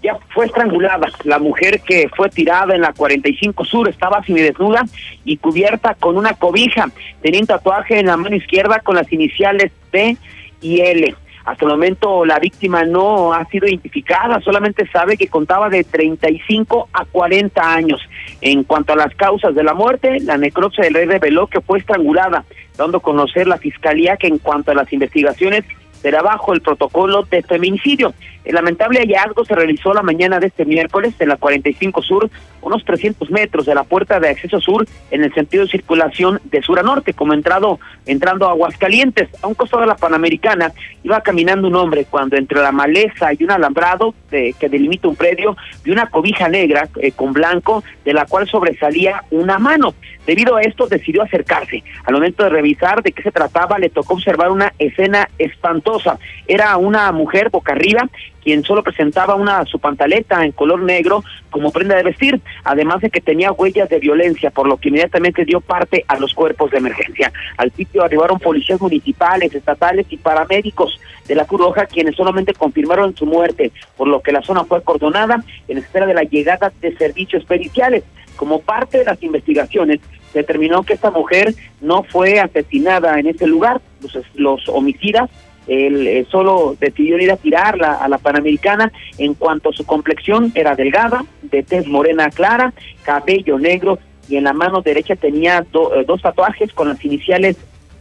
[0.02, 1.08] ya fue estrangulada.
[1.24, 4.84] La mujer que fue tirada en la 45 Sur estaba desnuda
[5.26, 6.88] y cubierta con una cobija.
[7.22, 10.18] Tenía un tatuaje en la mano izquierda con las iniciales P
[10.62, 11.16] y L.
[11.46, 16.90] Hasta el momento la víctima no ha sido identificada, solamente sabe que contaba de 35
[16.94, 18.02] a 40 años.
[18.42, 21.80] En cuanto a las causas de la muerte, la necropsia del rey reveló que fue
[21.80, 22.46] estrangulada,
[22.78, 25.64] dando a conocer la fiscalía que en cuanto a las investigaciones
[26.02, 28.14] será bajo el protocolo de feminicidio.
[28.50, 32.32] El lamentable hallazgo se realizó la mañana de este miércoles en la 45 Sur,
[32.64, 36.64] unos 300 metros de la puerta de acceso sur en el sentido de circulación de
[36.64, 39.30] sur a norte, como entrado, entrando a Aguascalientes.
[39.44, 43.44] A un costado de la Panamericana iba caminando un hombre cuando entre la maleza y
[43.44, 48.26] un alambrado que delimita un predio vi una cobija negra eh, con blanco de la
[48.26, 49.94] cual sobresalía una mano.
[50.26, 51.84] Debido a esto decidió acercarse.
[52.06, 56.18] Al momento de revisar de qué se trataba le tocó observar una escena espantosa.
[56.48, 58.10] Era una mujer boca arriba
[58.44, 63.10] quien solo presentaba una su pantaleta en color negro como prenda de vestir, además de
[63.10, 66.78] que tenía huellas de violencia, por lo que inmediatamente dio parte a los cuerpos de
[66.78, 67.32] emergencia.
[67.58, 71.60] Al sitio arribaron policías municipales, estatales y paramédicos de la Cruz
[71.92, 76.14] quienes solamente confirmaron su muerte, por lo que la zona fue acordonada en espera de
[76.14, 78.04] la llegada de servicios periciales.
[78.36, 80.00] Como parte de las investigaciones,
[80.34, 83.82] determinó que esta mujer no fue asesinada en ese lugar.
[84.02, 85.30] Los, los homicidas
[85.70, 88.92] él eh, solo decidió ir a tirarla a la Panamericana.
[89.18, 94.44] En cuanto a su complexión era delgada, de tez morena clara, cabello negro y en
[94.44, 97.58] la mano derecha tenía eh, dos tatuajes con las iniciales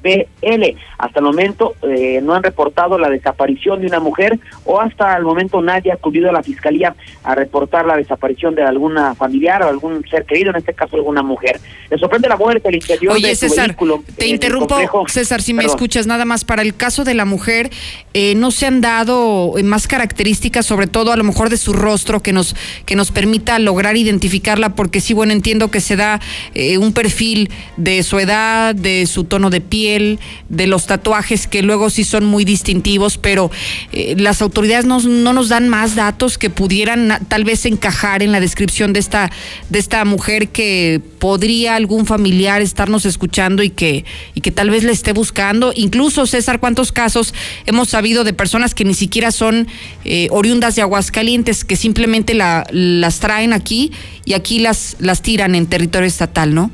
[0.09, 0.77] BL.
[0.99, 5.25] Hasta el momento eh, no han reportado la desaparición de una mujer o hasta el
[5.25, 9.69] momento nadie ha acudido a la fiscalía a reportar la desaparición de alguna familiar o
[9.69, 11.61] algún ser querido, en este caso alguna mujer.
[11.91, 14.03] Le sorprende la muerte al interior Oye, de César, vehículo.
[14.17, 14.77] Te interrumpo,
[15.09, 16.45] César, si me escuchas nada más.
[16.45, 17.71] Para el caso de la mujer,
[18.15, 21.73] eh, no se han dado eh, más características, sobre todo a lo mejor de su
[21.73, 26.21] rostro, que nos, que nos permita lograr identificarla, porque sí, bueno, entiendo que se da
[26.79, 29.98] un perfil de su edad, de su tono de piel
[30.49, 33.51] de los tatuajes que luego sí son muy distintivos, pero
[33.93, 38.41] eh, las autoridades no, nos dan más datos que pudieran tal vez encajar en la
[38.41, 39.31] descripción de esta,
[39.71, 44.85] de esta mujer que podría algún familiar estarnos escuchando y que, y que tal vez
[44.85, 45.73] le esté buscando.
[45.75, 47.35] Incluso, César, ¿cuántos casos
[47.67, 49.69] hemos sabido de personas que ni siquiera son
[50.05, 53.93] eh, oriundas de Aguascalientes, que simplemente la, las traen aquí
[54.25, 56.71] y aquí las, las tiran en territorio estatal, ¿no?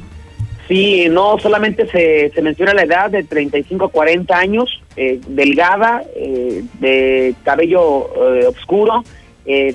[0.68, 6.02] Sí, no solamente se, se menciona la edad de 35 a 40 años, eh, delgada,
[6.16, 9.04] eh, de cabello eh, oscuro,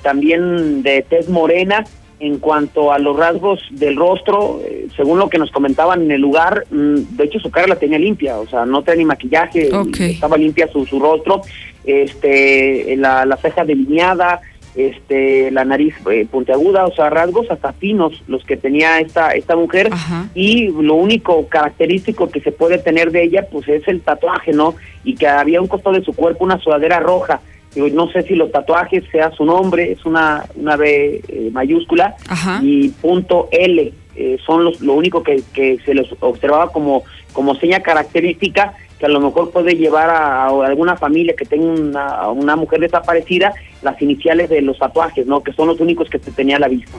[0.01, 1.85] también de tez morena.
[2.21, 4.59] En cuanto a los rasgos del rostro,
[4.97, 7.97] según lo que nos comentaban en el lugar, mm, de hecho su cara la tenía
[7.97, 11.43] limpia, o sea, no tenía ni maquillaje, estaba limpia su, su rostro,
[11.85, 14.41] este, la, la ceja delineada,
[14.75, 19.55] este la nariz eh, puntiaguda, o sea, rasgos hasta finos los que tenía esta esta
[19.55, 19.89] mujer
[20.33, 24.75] y lo único característico que se puede tener de ella pues es el tatuaje, ¿no?
[25.03, 27.41] Y que había un costado de su cuerpo una sudadera roja.
[27.75, 32.15] no sé si los tatuajes sea su nombre, es una una B eh, mayúscula
[32.61, 37.03] y punto L eh, son los lo único que, que se les observaba como
[37.33, 42.29] como seña característica que a lo mejor puede llevar a, alguna familia que tenga una,
[42.29, 45.41] una, mujer desaparecida las iniciales de los tatuajes, ¿no?
[45.41, 46.97] Que son los únicos que se tenía a la vista.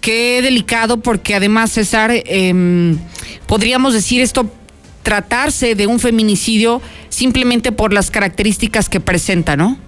[0.00, 2.96] Qué delicado porque además, César, eh,
[3.46, 4.50] podríamos decir esto
[5.02, 9.78] tratarse de un feminicidio simplemente por las características que presenta, ¿no?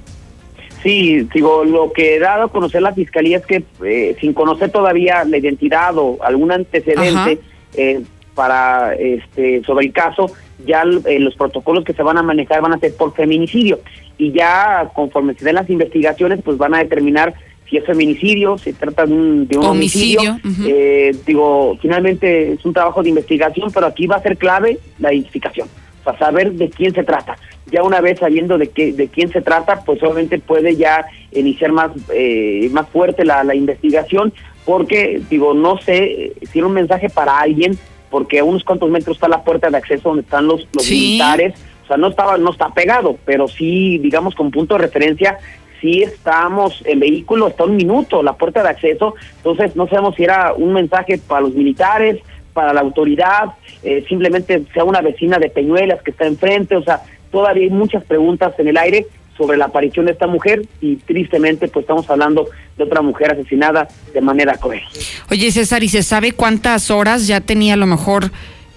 [0.82, 4.70] Sí, digo, lo que he dado a conocer la fiscalía es que eh, sin conocer
[4.70, 7.40] todavía la identidad o algún antecedente
[7.76, 8.02] eh,
[8.34, 10.30] para este sobre el caso,
[10.66, 13.80] ya eh, los protocolos que se van a manejar van a ser por feminicidio
[14.18, 17.34] y ya conforme se den las investigaciones pues van a determinar
[17.68, 20.38] si es feminicidio, se trata de un, homicidio.
[20.66, 25.14] Eh, digo, finalmente es un trabajo de investigación, pero aquí va a ser clave la
[25.14, 25.66] identificación,
[26.04, 27.38] para saber de quién se trata.
[27.72, 31.72] Ya una vez sabiendo de qué, de quién se trata, pues obviamente puede ya iniciar
[31.72, 34.34] más, eh, más fuerte la, la investigación,
[34.66, 37.78] porque digo, no sé si era un mensaje para alguien
[38.14, 41.54] porque a unos cuantos metros está la puerta de acceso donde están los, los militares,
[41.82, 45.38] o sea, no estaba, no está pegado, pero sí, digamos, con punto de referencia,
[45.80, 50.22] sí estamos, el vehículo está un minuto, la puerta de acceso, entonces no sabemos si
[50.22, 52.20] era un mensaje para los militares,
[52.52, 57.02] para la autoridad, eh, simplemente sea una vecina de Peñuelas que está enfrente, o sea,
[57.32, 61.68] todavía hay muchas preguntas en el aire, sobre la aparición de esta mujer y tristemente
[61.68, 64.82] pues estamos hablando de otra mujer asesinada de manera cruel.
[65.30, 68.30] Oye César, ¿y se sabe cuántas horas ya tenía a lo mejor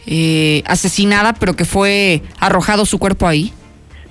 [0.06, 3.54] eh, asesinada pero que fue arrojado su cuerpo ahí?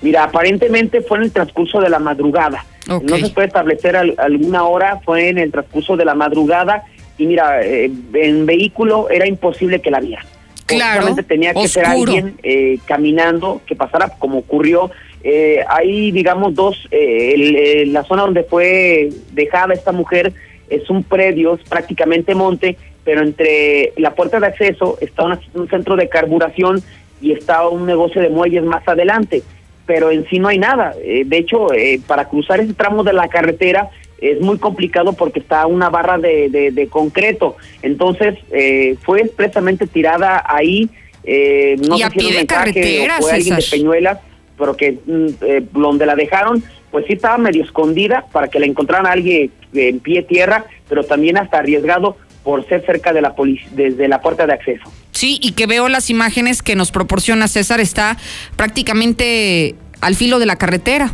[0.01, 2.65] Mira, aparentemente fue en el transcurso de la madrugada.
[2.87, 6.83] No se puede establecer alguna hora, fue en el transcurso de la madrugada
[7.17, 10.23] y mira, eh, en vehículo era imposible que la viera.
[10.67, 14.91] Claro, tenía que ser alguien eh, caminando que pasara como ocurrió.
[15.23, 20.33] Eh, hay, digamos, dos, eh, la zona donde fue dejada esta mujer
[20.69, 25.95] es un predio, es prácticamente monte, pero entre la puerta de acceso está un centro
[25.95, 26.81] de carburación
[27.21, 29.43] y está un negocio de muelles más adelante,
[29.85, 30.93] pero en sí no hay nada.
[30.93, 31.67] de hecho,
[32.05, 33.89] para cruzar ese tramo de la carretera
[34.19, 37.55] es muy complicado porque está una barra de, de, concreto.
[37.81, 40.89] Entonces, eh, fue expresamente tirada ahí.
[41.23, 44.19] Eh, no y sé a pie de carretera, fue alguien de Peñuelas,
[44.57, 48.65] pero que mm, eh, donde la dejaron, pues sí estaba medio escondida para que la
[48.65, 53.35] encontraran alguien en pie tierra, pero también hasta arriesgado por ser cerca de la
[53.71, 54.89] desde la puerta de acceso.
[55.11, 58.17] Sí, y que veo las imágenes que nos proporciona César, está
[58.55, 61.11] prácticamente al filo de la carretera.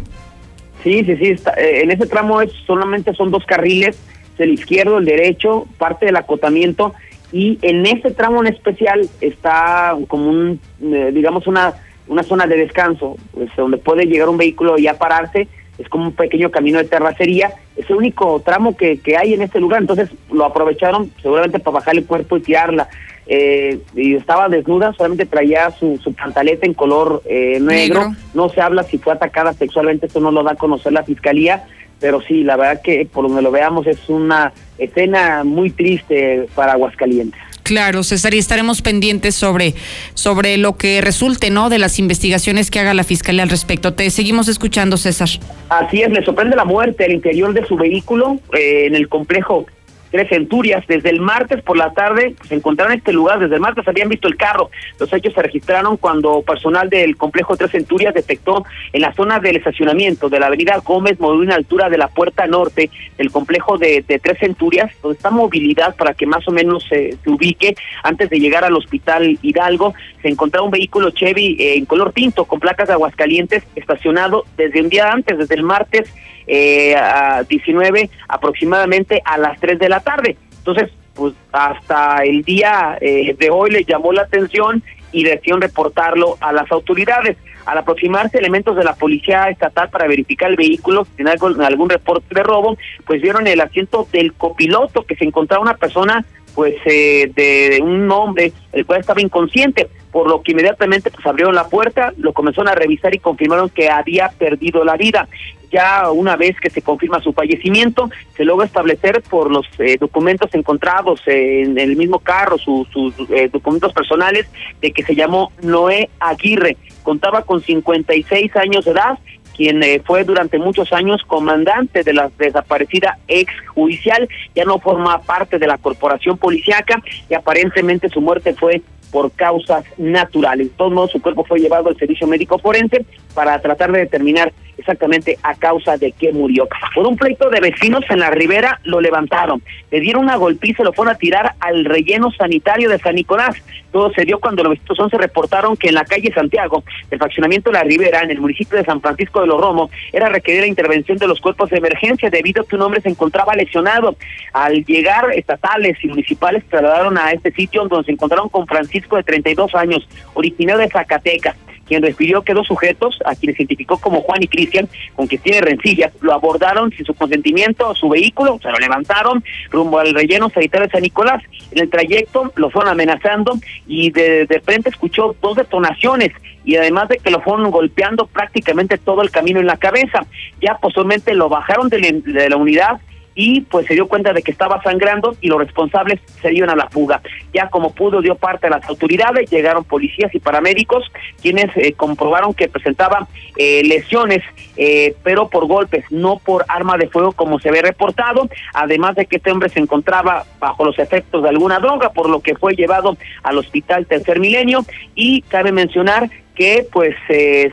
[0.84, 1.36] Sí, sí, sí.
[1.58, 3.98] Eh, en ese tramo es, solamente son dos carriles,
[4.38, 6.94] el izquierdo, el derecho, parte del acotamiento.
[7.32, 11.74] Y en ese tramo en especial está como un, eh, digamos, una,
[12.08, 15.48] una zona de descanso, pues, donde puede llegar un vehículo y a pararse.
[15.78, 17.54] Es como un pequeño camino de terracería.
[17.76, 19.82] Es el único tramo que, que hay en este lugar.
[19.82, 22.88] Entonces lo aprovecharon seguramente para bajar el cuerpo y tirarla
[23.26, 28.14] eh, y estaba desnuda, solamente traía su, su pantaleta en color eh, negro.
[28.34, 31.66] No se habla si fue atacada sexualmente, eso no lo da a conocer la fiscalía,
[32.00, 36.74] pero sí, la verdad que por donde lo veamos es una escena muy triste para
[36.74, 37.40] Aguascalientes.
[37.64, 39.74] Claro, César, y estaremos pendientes sobre,
[40.14, 41.70] sobre lo que resulte, ¿no?
[41.70, 43.94] De las investigaciones que haga la fiscalía al respecto.
[43.94, 45.30] Te seguimos escuchando, César.
[45.70, 49.66] Así es, le sorprende la muerte al interior de su vehículo eh, en el complejo
[50.14, 50.86] Tres Centurias.
[50.86, 54.10] Desde el martes por la tarde se encontraron en este lugar, desde el martes habían
[54.10, 54.70] visto el carro.
[55.00, 59.56] Los hechos se registraron cuando personal del complejo Tres Centurias detectó en la zona del
[59.56, 64.38] estacionamiento de la avenida Gómez Moduna, altura de la puerta norte del complejo de, Tres
[64.38, 68.76] Centurias, donde está movilidad para que más o menos se ubique antes de llegar al
[68.76, 73.64] hospital Hidalgo, se encontraba un vehículo Chevy eh, en color tinto con placas de Aguascalientes
[73.76, 76.14] estacionado desde un día antes, desde el martes
[76.48, 80.38] eh, a 19 aproximadamente a las 3 de la tarde.
[80.58, 86.38] Entonces, pues hasta el día eh, de hoy le llamó la atención y decidieron reportarlo
[86.42, 87.38] a las autoridades.
[87.66, 92.36] Al aproximarse elementos de la policía estatal para verificar el vehículo, en algún, algún reporte
[92.36, 96.26] de robo, pues vieron el asiento del copiloto que se encontraba una persona
[96.56, 101.56] pues eh, de, un hombre el cual estaba inconsciente, por lo que inmediatamente pues abrieron
[101.56, 105.28] la puerta, lo comenzaron a revisar y confirmaron que había perdido la vida.
[105.74, 110.54] Ya una vez que se confirma su fallecimiento, se logra establecer por los eh, documentos
[110.54, 112.88] encontrados en el mismo carro, sus
[113.32, 114.48] eh, documentos personales,
[114.82, 116.78] de que se llamó Noé Aguirre.
[117.02, 119.18] Contaba con 56 años de edad
[119.56, 125.22] quien eh, fue durante muchos años comandante de la desaparecida ex judicial, ya no forma
[125.22, 130.70] parte de la corporación policiaca y aparentemente su muerte fue por causas naturales.
[130.70, 133.06] De todos modos, su cuerpo fue llevado al servicio médico forense
[133.36, 136.68] para tratar de determinar exactamente a causa de qué murió.
[136.94, 139.62] Por un pleito de vecinos en la ribera lo levantaron,
[139.92, 143.56] le dieron una golpiza y lo fueron a tirar al relleno sanitario de San Nicolás.
[143.92, 147.70] Todo se dio cuando los vecinos se reportaron que en la calle Santiago, el fraccionamiento
[147.70, 150.68] de la Ribera, en el municipio de San Francisco de los Romos, era requerida la
[150.68, 154.16] intervención de los cuerpos de emergencia debido a que un hombre se encontraba lesionado.
[154.54, 159.24] Al llegar estatales y municipales trasladaron a este sitio donde se encontraron con Francisco de
[159.24, 161.56] 32 años, originario de Zacatecas
[161.94, 165.62] quien refirió que dos sujetos, a quienes identificó como Juan y Cristian, con quien tiene
[165.62, 170.88] rencillas, lo abordaron sin su consentimiento su vehículo, se lo levantaron rumbo al relleno sanitario
[170.88, 171.44] de San Nicolás.
[171.72, 176.32] En el trayecto lo fueron amenazando y de, de frente escuchó dos detonaciones
[176.66, 180.26] y además de que lo fueron golpeando prácticamente todo el camino en la cabeza.
[180.62, 183.00] Ya posteriormente lo bajaron de la unidad
[183.36, 186.76] y pues se dio cuenta de que estaba sangrando y los responsables se dieron a
[186.76, 187.22] la fuga.
[187.54, 191.12] Ya como pudo dio parte a las autoridades, llegaron policías y paramédicos
[191.42, 193.28] quienes eh, comprobaron que presentaba
[193.58, 194.44] eh, lesiones,
[194.78, 199.26] eh, pero por golpes, no por arma de fuego como se ve reportado, además de
[199.26, 202.76] que este hombre se encontraba bajo los efectos de alguna droga, por lo que fue
[202.76, 207.16] llevado al hospital Tercer Milenio y cabe mencionar que pues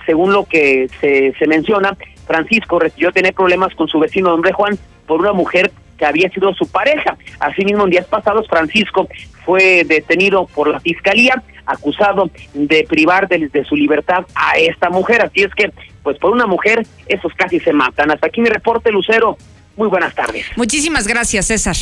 [0.06, 1.96] según lo que se, se menciona,
[2.30, 4.78] Francisco recibió tener problemas con su vecino hombre Juan
[5.08, 7.16] por una mujer que había sido su pareja.
[7.40, 9.08] Asimismo, en días pasados, Francisco
[9.44, 15.22] fue detenido por la fiscalía, acusado de privar de, de, su libertad a esta mujer.
[15.22, 15.72] Así es que,
[16.04, 18.12] pues por una mujer, esos casi se matan.
[18.12, 19.36] Hasta aquí mi reporte, Lucero.
[19.76, 20.46] Muy buenas tardes.
[20.54, 21.74] Muchísimas gracias, César.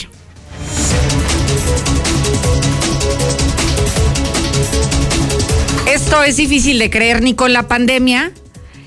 [5.93, 8.33] Esto es difícil de creer ni con la pandemia,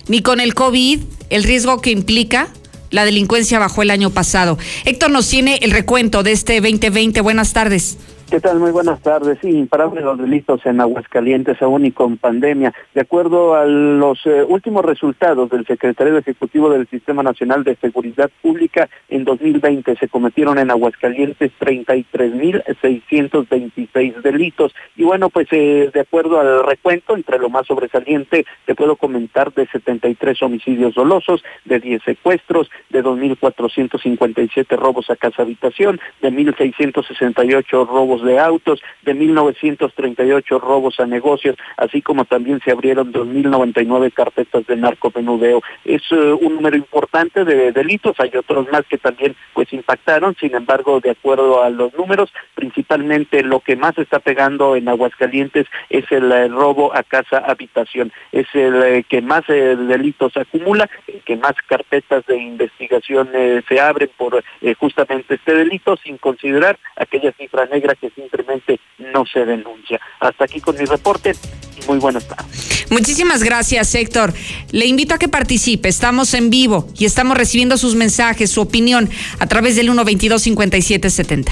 [0.08, 1.02] ni con el COVID,
[1.32, 2.50] el riesgo que implica.
[2.92, 4.60] La delincuencia bajó el año pasado.
[4.86, 7.22] Héctor nos tiene el recuento de este 2020.
[7.22, 7.98] Buenas tardes.
[8.32, 8.58] ¿Qué tal?
[8.60, 9.38] Muy buenas tardes.
[9.42, 12.74] Sí, imparables los delitos en Aguascalientes, aún y con pandemia.
[12.94, 18.32] De acuerdo a los eh, últimos resultados del Secretario Ejecutivo del Sistema Nacional de Seguridad
[18.42, 24.74] Pública, en 2020 se cometieron en Aguascalientes 33.626 delitos.
[24.96, 29.54] Y bueno, pues eh, de acuerdo al recuento, entre lo más sobresaliente, te puedo comentar
[29.54, 37.90] de 73 homicidios dolosos, de 10 secuestros, de 2.457 robos a casa habitación, de 1.668
[37.90, 44.66] robos de autos, de 1938 robos a negocios, así como también se abrieron 2099 carpetas
[44.68, 45.62] de narcomenudeo.
[45.86, 50.56] Es uh, un número importante de delitos, hay otros más que también pues impactaron, sin
[50.56, 56.12] embargo, de acuerdo a los números, principalmente lo que más está pegando en Aguascalientes es
[56.12, 61.22] el, el robo a casa habitación, es el eh, que más eh, delitos acumula, el
[61.22, 64.44] que más carpetas de investigación eh, se abren por
[64.78, 70.00] justamente este delito, sin considerar aquella cifra negra que simplemente no se denuncia.
[70.20, 71.34] Hasta aquí con mi reporte
[71.82, 72.86] y muy buenas tardes.
[72.90, 74.34] Muchísimas gracias, Héctor.
[74.72, 75.88] Le invito a que participe.
[75.88, 79.10] Estamos en vivo y estamos recibiendo sus mensajes, su opinión
[79.40, 81.52] a través del 122 5770.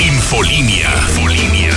[0.00, 0.90] Infolinia.
[1.08, 1.70] Infolinia.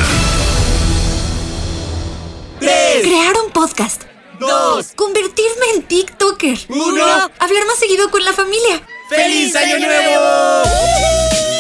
[2.59, 4.03] Crear un podcast.
[4.39, 4.93] Dos.
[4.95, 6.57] Convertirme en TikToker.
[6.69, 7.05] Uno.
[7.05, 8.81] Hablar más seguido con la familia.
[9.09, 11.08] ¡Feliz Año Nuevo!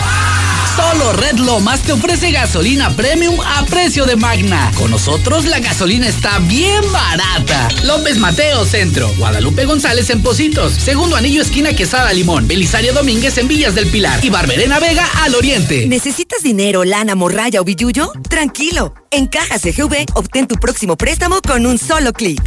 [0.76, 4.70] Solo Red Lomas te ofrece gasolina premium a precio de Magna.
[4.76, 7.68] Con nosotros la gasolina está bien barata.
[7.84, 13.74] López Mateo Centro, Guadalupe González en Segundo Anillo Esquina Quesada Limón, Belisario Domínguez en Villas
[13.74, 15.86] del Pilar y Barberena Vega al Oriente.
[15.86, 18.10] ¿Necesitas dinero, lana, morralla o billuyo?
[18.26, 18.94] Tranquilo.
[19.10, 22.40] En Caja CGV obtén tu próximo préstamo con un solo clic.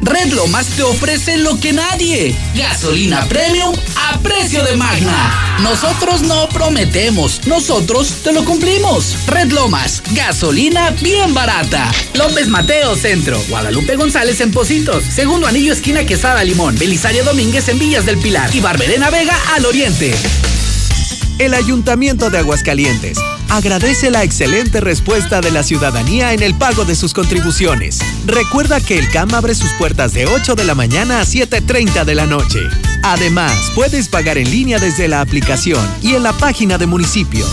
[0.00, 2.36] Red Lomas te ofrece lo que nadie.
[2.56, 5.58] Gasolina premium a precio de Magna.
[5.62, 9.16] Nosotros no prometemos, nosotros te lo cumplimos.
[9.26, 11.92] Red Lomas, gasolina bien barata.
[12.14, 17.78] López Mateo Centro, Guadalupe González en Positos, Segundo Anillo Esquina Quesada Limón, Belisario Domínguez en
[17.78, 20.14] Villas del Pilar y Barberena Vega al Oriente.
[21.38, 23.18] El Ayuntamiento de Aguascalientes
[23.48, 27.98] agradece la excelente respuesta de la ciudadanía en el pago de sus contribuciones.
[28.24, 32.14] Recuerda que el CAM abre sus puertas de 8 de la mañana a 7.30 de
[32.14, 32.60] la noche.
[33.02, 37.44] Además, puedes pagar en línea desde la aplicación y en la página de municipio.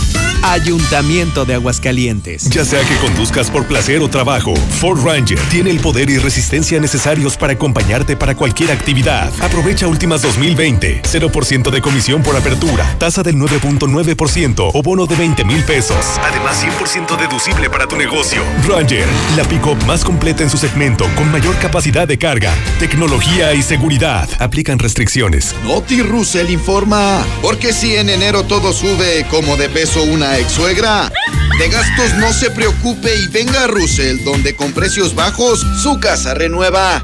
[0.43, 2.49] Ayuntamiento de Aguascalientes.
[2.49, 6.79] Ya sea que conduzcas por placer o trabajo, Ford Ranger tiene el poder y resistencia
[6.79, 9.31] necesarios para acompañarte para cualquier actividad.
[9.39, 11.03] Aprovecha últimas 2020.
[11.03, 16.19] 0% de comisión por apertura, tasa del 9.9% o bono de 20 mil pesos.
[16.23, 18.41] Además, 100% deducible para tu negocio.
[18.67, 23.61] Ranger, la pick-up más completa en su segmento, con mayor capacidad de carga, tecnología y
[23.61, 24.27] seguridad.
[24.39, 25.55] Aplican restricciones.
[25.63, 27.23] Noti Russell informa.
[27.43, 31.11] Porque si en enero todo sube como de peso una ex suegra,
[31.59, 36.33] de gastos no se preocupe y venga a Russell, donde con precios bajos su casa
[36.33, 37.03] renueva.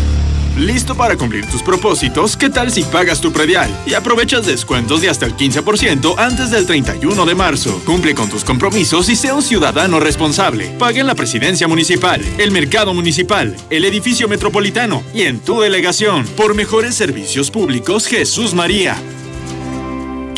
[0.57, 2.35] ¿Listo para cumplir tus propósitos?
[2.35, 6.65] ¿Qué tal si pagas tu predial y aprovechas descuentos de hasta el 15% antes del
[6.65, 7.81] 31 de marzo?
[7.85, 10.75] Cumple con tus compromisos y sea un ciudadano responsable.
[10.77, 16.25] Paga en la presidencia municipal, el mercado municipal, el edificio metropolitano y en tu delegación.
[16.35, 18.97] Por mejores servicios públicos, Jesús María.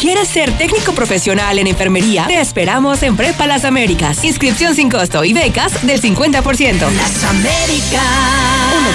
[0.04, 2.28] ¿Quieres ser técnico profesional en enfermería?
[2.28, 4.22] Te esperamos en Prepa Las Américas.
[4.26, 6.92] Inscripción sin costo y becas del 50%.
[6.92, 8.04] Las Américas.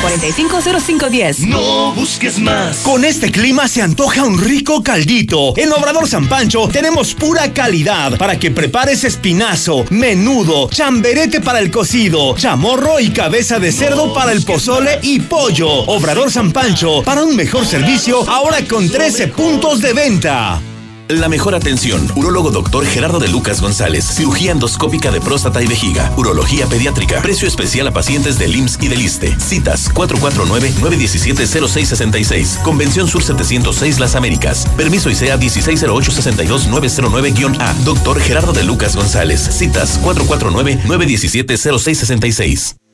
[0.02, 1.46] 1450510.
[1.46, 2.80] No busques más.
[2.80, 5.54] Con este clima se antoja un rico caldito.
[5.56, 11.70] En Obrador San Pancho tenemos pura calidad para que prepares espinazo, menudo, chamberete para el
[11.70, 15.70] cocido, chamorro y cabeza de cerdo para el pozole y pollo.
[15.86, 20.60] Obrador San Pancho, para un mejor servicio, ahora con 13 puntos de venta.
[21.08, 22.06] La mejor atención.
[22.16, 24.04] Urólogo doctor Gerardo de Lucas González.
[24.04, 26.12] Cirugía endoscópica de próstata y vejiga.
[26.18, 27.22] Urología pediátrica.
[27.22, 29.34] Precio especial a pacientes del IMSS y del ISTE.
[29.40, 32.60] Citas 449-917-0666.
[32.62, 34.66] Convención Sur 706 Las Américas.
[34.76, 37.72] Permiso ICEA 160862909-A.
[37.84, 39.40] Doctor Gerardo de Lucas González.
[39.40, 42.87] Citas 449-917-0666.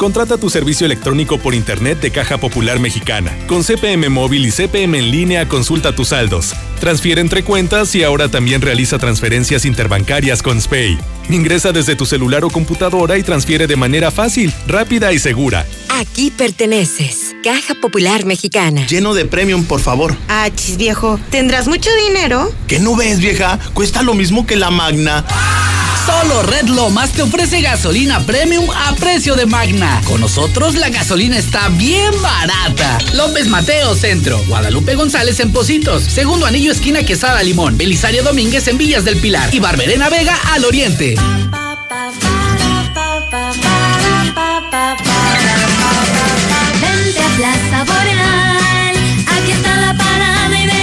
[0.00, 3.36] Contrata tu servicio electrónico por Internet de Caja Popular Mexicana.
[3.46, 6.54] Con CPM Móvil y CPM en línea consulta tus saldos.
[6.80, 10.96] Transfiere entre cuentas y ahora también realiza transferencias interbancarias con SPAY.
[11.28, 15.66] Ingresa desde tu celular o computadora y transfiere de manera fácil, rápida y segura.
[16.00, 17.36] Aquí perteneces.
[17.44, 18.86] Caja Popular Mexicana.
[18.86, 20.16] Lleno de premium, por favor.
[20.28, 21.20] Ah, chis viejo.
[21.28, 22.50] ¿Tendrás mucho dinero?
[22.66, 23.58] ¿Qué no ves, vieja?
[23.74, 25.26] Cuesta lo mismo que la Magna.
[26.06, 30.00] Solo Red Lomas te ofrece gasolina premium a precio de Magna.
[30.06, 32.96] Con nosotros la gasolina está bien barata.
[33.12, 38.78] López Mateo Centro, Guadalupe González en Positos, Segundo Anillo Esquina Quesada Limón, Belisario Domínguez en
[38.78, 41.16] Villas del Pilar y Barberena Vega al Oriente.
[47.40, 48.96] Plaza Boreal.
[49.26, 50.76] Aquí está la parada ideal.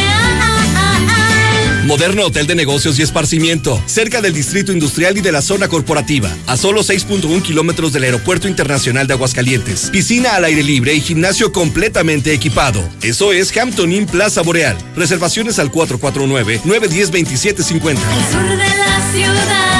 [1.85, 6.35] Moderno Hotel de Negocios y Esparcimiento, cerca del Distrito Industrial y de la zona corporativa,
[6.47, 9.91] a solo 6.1 kilómetros del Aeropuerto Internacional de Aguascalientes.
[9.91, 12.83] Piscina al aire libre y gimnasio completamente equipado.
[13.03, 14.79] Eso es Hampton Inn Plaza Boreal.
[14.95, 17.99] Reservaciones al 449-910-2750.
[17.99, 19.76] Al sur de la ciudad.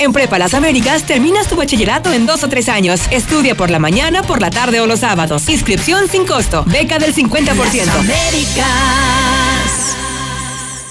[0.00, 3.02] En Prepa Las Américas terminas tu bachillerato en dos o tres años.
[3.10, 5.46] Estudia por la mañana, por la tarde o los sábados.
[5.50, 6.64] Inscripción sin costo.
[6.66, 8.06] Beca del 50%.
[8.06, 9.39] Las.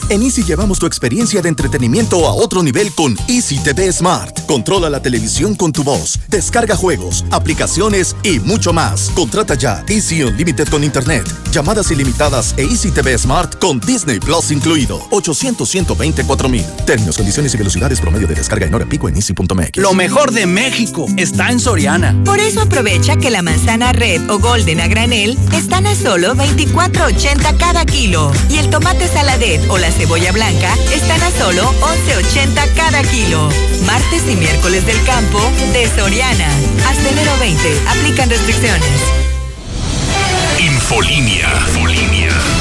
[0.09, 4.43] En Easy llevamos tu experiencia de entretenimiento a otro nivel con Easy TV Smart.
[4.47, 9.11] Controla la televisión con tu voz, descarga juegos, aplicaciones y mucho más.
[9.13, 14.49] Contrata ya Easy Unlimited con Internet, llamadas ilimitadas e Easy TV Smart con Disney Plus
[14.49, 14.99] incluido.
[15.11, 16.65] 800 124 mil.
[16.87, 19.77] Términos, condiciones y velocidades promedio de descarga en hora pico en easy.mx.
[19.77, 22.19] Lo mejor de México está en Soriana.
[22.25, 27.57] Por eso aprovecha que la manzana red o golden a granel están a solo 24.80
[27.57, 28.31] cada kilo.
[28.49, 33.49] Y el tomate saladet o la cebolla blanca están a solo 11.80 cada kilo.
[33.85, 35.39] Martes y miércoles del campo
[35.73, 36.47] de Soriana.
[36.87, 37.81] Hasta enero 20.
[37.89, 39.01] Aplican restricciones.
[40.57, 41.49] Infolinia.
[41.67, 42.58] Infolinia.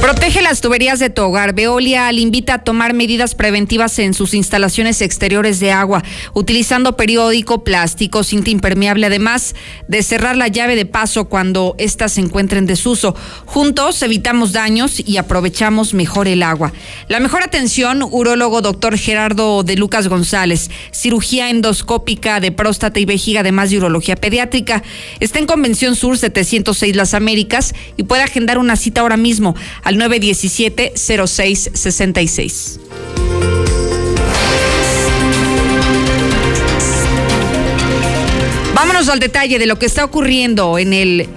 [0.00, 1.54] Protege las tuberías de tu hogar.
[1.54, 6.02] Veolia le invita a tomar medidas preventivas en sus instalaciones exteriores de agua,
[6.34, 9.54] utilizando periódico, plástico, cinta impermeable, además
[9.88, 13.14] de cerrar la llave de paso cuando éstas se encuentren en desuso.
[13.46, 16.72] Juntos evitamos daños y aprovechamos mejor el agua.
[17.08, 23.40] La mejor atención, urólogo doctor Gerardo de Lucas González, cirugía endoscópica de próstata y vejiga,
[23.40, 24.82] además de urología pediátrica.
[25.20, 29.96] Está en Convención Sur 706 Las Américas y puede agendar una cita ahora mismo al
[29.96, 32.78] 917-0666.
[38.74, 41.28] Vámonos al detalle de lo que está ocurriendo en el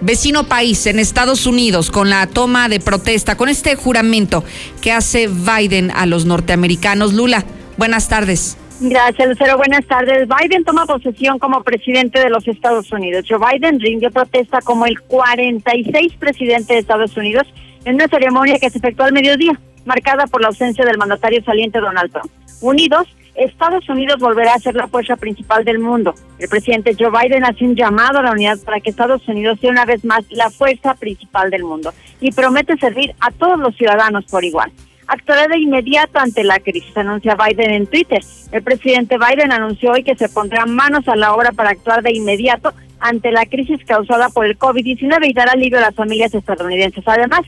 [0.00, 4.44] vecino país, en Estados Unidos, con la toma de protesta, con este juramento
[4.80, 7.14] que hace Biden a los norteamericanos.
[7.14, 7.44] Lula,
[7.76, 8.56] buenas tardes.
[8.86, 9.56] Gracias, Lucero.
[9.56, 10.28] Buenas tardes.
[10.28, 13.24] Biden toma posesión como presidente de los Estados Unidos.
[13.26, 17.46] Joe Biden rindió protesta como el 46 presidente de Estados Unidos
[17.86, 21.80] en una ceremonia que se efectuó al mediodía, marcada por la ausencia del mandatario saliente
[21.80, 22.30] Donald Trump.
[22.60, 26.14] Unidos, Estados Unidos volverá a ser la fuerza principal del mundo.
[26.38, 29.70] El presidente Joe Biden hace un llamado a la unidad para que Estados Unidos sea
[29.70, 34.26] una vez más la fuerza principal del mundo y promete servir a todos los ciudadanos
[34.26, 34.70] por igual.
[35.06, 38.22] Actuará de inmediato ante la crisis, anuncia Biden en Twitter.
[38.52, 42.12] El presidente Biden anunció hoy que se pondrá manos a la obra para actuar de
[42.12, 47.04] inmediato ante la crisis causada por el COVID-19 y dar alivio a las familias estadounidenses.
[47.06, 47.42] Además,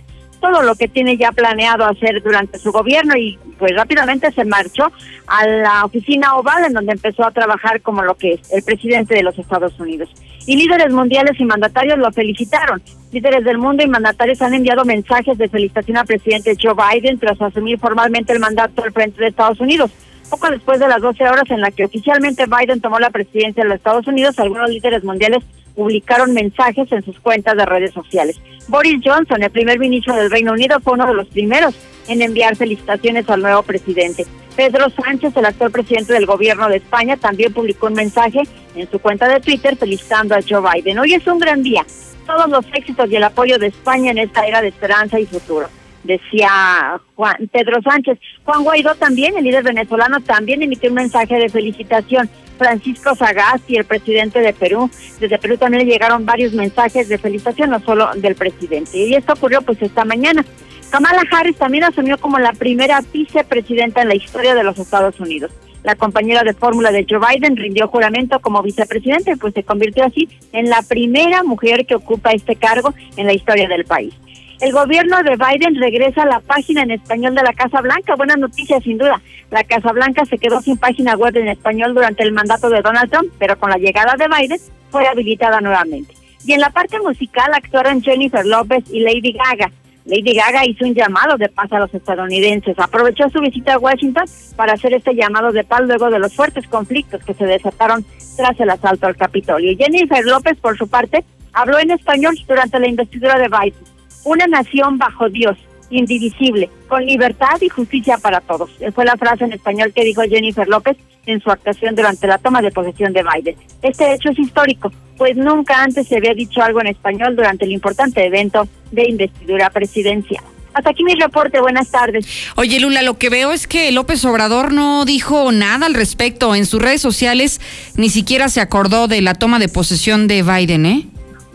[0.46, 4.92] todo lo que tiene ya planeado hacer durante su gobierno y pues rápidamente se marchó
[5.26, 9.14] a la oficina oval en donde empezó a trabajar como lo que es el presidente
[9.14, 10.08] de los Estados Unidos.
[10.46, 12.80] Y líderes mundiales y mandatarios lo felicitaron.
[13.10, 17.40] Líderes del mundo y mandatarios han enviado mensajes de felicitación al presidente Joe Biden tras
[17.40, 19.90] asumir formalmente el mandato al frente de Estados Unidos.
[20.30, 23.70] Poco después de las 12 horas en la que oficialmente Biden tomó la presidencia de
[23.70, 25.42] los Estados Unidos, algunos líderes mundiales
[25.76, 28.40] publicaron mensajes en sus cuentas de redes sociales.
[28.66, 31.74] Boris Johnson, el primer ministro del Reino Unido, fue uno de los primeros
[32.08, 34.26] en enviar felicitaciones al nuevo presidente.
[34.56, 38.42] Pedro Sánchez, el actual presidente del gobierno de España, también publicó un mensaje
[38.74, 40.98] en su cuenta de Twitter felicitando a Joe Biden.
[40.98, 41.84] Hoy es un gran día.
[42.26, 45.68] Todos los éxitos y el apoyo de España en esta era de esperanza y futuro
[46.06, 48.18] decía Juan Pedro Sánchez.
[48.44, 52.28] Juan Guaidó también, el líder venezolano, también emitió un mensaje de felicitación.
[52.56, 54.90] Francisco Sagasti, el presidente de Perú,
[55.20, 58.96] desde Perú también le llegaron varios mensajes de felicitación, no solo del presidente.
[58.96, 60.44] Y esto ocurrió pues esta mañana.
[60.90, 65.52] Kamala Harris también asumió como la primera vicepresidenta en la historia de los Estados Unidos.
[65.82, 70.28] La compañera de fórmula de Joe Biden rindió juramento como vicepresidente, pues se convirtió así
[70.52, 74.14] en la primera mujer que ocupa este cargo en la historia del país.
[74.58, 78.14] El gobierno de Biden regresa a la página en español de la Casa Blanca.
[78.16, 79.20] Buena noticia, sin duda.
[79.50, 83.10] La Casa Blanca se quedó sin página web en español durante el mandato de Donald
[83.10, 84.58] Trump, pero con la llegada de Biden
[84.90, 86.14] fue habilitada nuevamente.
[86.46, 89.70] Y en la parte musical actuaron Jennifer López y Lady Gaga.
[90.06, 92.78] Lady Gaga hizo un llamado de paz a los estadounidenses.
[92.78, 94.24] Aprovechó su visita a Washington
[94.56, 98.06] para hacer este llamado de paz luego de los fuertes conflictos que se desataron
[98.38, 99.76] tras el asalto al Capitolio.
[99.76, 103.85] Jennifer López, por su parte, habló en español durante la investidura de Biden
[104.26, 105.56] una nación bajo Dios,
[105.88, 108.70] indivisible, con libertad y justicia para todos.
[108.94, 110.96] Fue la frase en español que dijo Jennifer López
[111.26, 113.56] en su actuación durante la toma de posesión de Biden.
[113.82, 117.72] Este hecho es histórico, pues nunca antes se había dicho algo en español durante el
[117.72, 120.42] importante evento de investidura presidencial.
[120.74, 122.26] Hasta aquí mi reporte, buenas tardes.
[122.56, 126.54] Oye, Lula, lo que veo es que López Obrador no dijo nada al respecto.
[126.54, 127.60] En sus redes sociales
[127.94, 131.06] ni siquiera se acordó de la toma de posesión de Biden, ¿eh?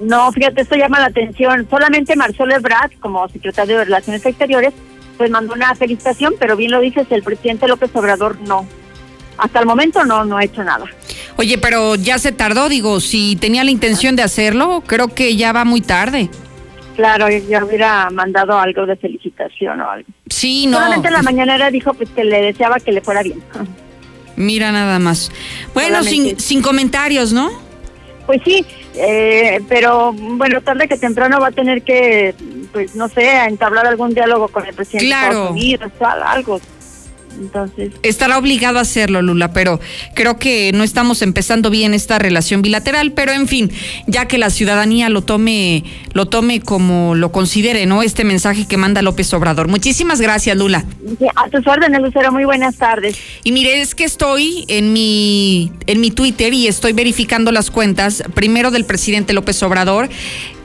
[0.02, 1.68] No, fíjate, esto llama la atención.
[1.70, 4.74] Solamente Marcelo Ebrard, como secretario de Relaciones Exteriores,
[5.18, 8.66] pues mandó una felicitación, pero bien lo dices, el presidente López Obrador no.
[9.38, 10.86] Hasta el momento no, no ha hecho nada.
[11.38, 15.54] Oye, pero ya se tardó, digo, si tenía la intención de hacerlo, creo que ya
[15.54, 16.30] va muy tarde.
[16.95, 20.08] Claro, ya hubiera mandado algo de felicitación o algo.
[20.30, 20.78] Sí, no.
[20.78, 23.41] Solamente en la mañanera dijo pues que le deseaba que le fuera bien.
[24.36, 25.32] Mira nada más.
[25.74, 27.49] Bueno, sin, sin comentarios, ¿no?
[28.32, 28.66] Pues sí,
[28.96, 32.34] eh, pero bueno, tarde que temprano va a tener que,
[32.72, 36.62] pues no sé, entablar algún diálogo con el presidente de Estados Unidos, algo.
[37.40, 37.94] Entonces.
[38.04, 39.80] Estará obligado a hacerlo, Lula, pero
[40.16, 43.72] creo que no estamos empezando bien esta relación bilateral, pero en fin,
[44.08, 48.04] ya que la ciudadanía lo tome, lo tome como lo considere, ¿no?
[48.04, 49.68] Este mensaje que manda López Obrador.
[49.68, 50.86] Muchísimas gracias, Lula.
[51.36, 53.18] A tus órdenes, Lucero, muy buenas tardes.
[53.44, 58.24] Y mire, es que estoy en mi, en mi Twitter y estoy verificando las cuentas,
[58.34, 60.10] primero del presidente López Obrador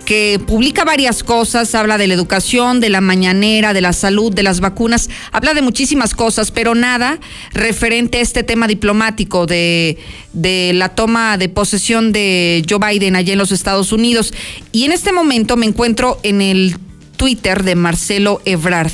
[0.07, 4.43] que publica varias cosas, habla de la educación, de la mañanera, de la salud, de
[4.43, 7.21] las vacunas, habla de muchísimas cosas, pero nada
[7.53, 9.99] referente a este tema diplomático de,
[10.33, 14.33] la toma de posesión de Joe Biden allá en los Estados Unidos.
[14.73, 16.79] Y en este momento me encuentro en el
[17.17, 18.93] Twitter de Marcelo Ebrard.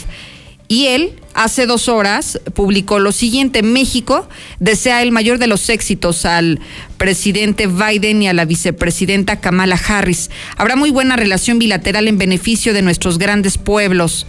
[0.67, 3.63] Y él, hace dos horas, publicó lo siguiente.
[3.63, 4.29] México
[4.61, 6.61] desea el mayor de los éxitos al
[6.97, 10.31] presidente Biden y a la vicepresidenta Kamala Harris.
[10.57, 14.27] Habrá muy buena relación bilateral en beneficio de nuestros grandes pueblos.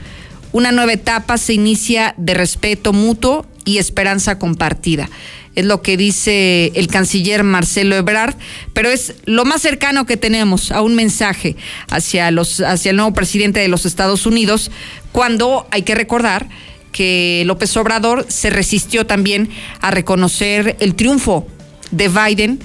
[0.51, 5.09] Una nueva etapa se inicia de respeto mutuo y esperanza compartida
[5.55, 8.35] es lo que dice el canciller Marcelo Ebrard,
[8.73, 11.55] pero es lo más cercano que tenemos a un mensaje
[11.89, 14.71] hacia, los, hacia el nuevo presidente de los Estados Unidos,
[15.11, 16.49] cuando hay que recordar
[16.93, 19.49] que López Obrador se resistió también
[19.81, 21.45] a reconocer el triunfo
[21.91, 22.59] de Biden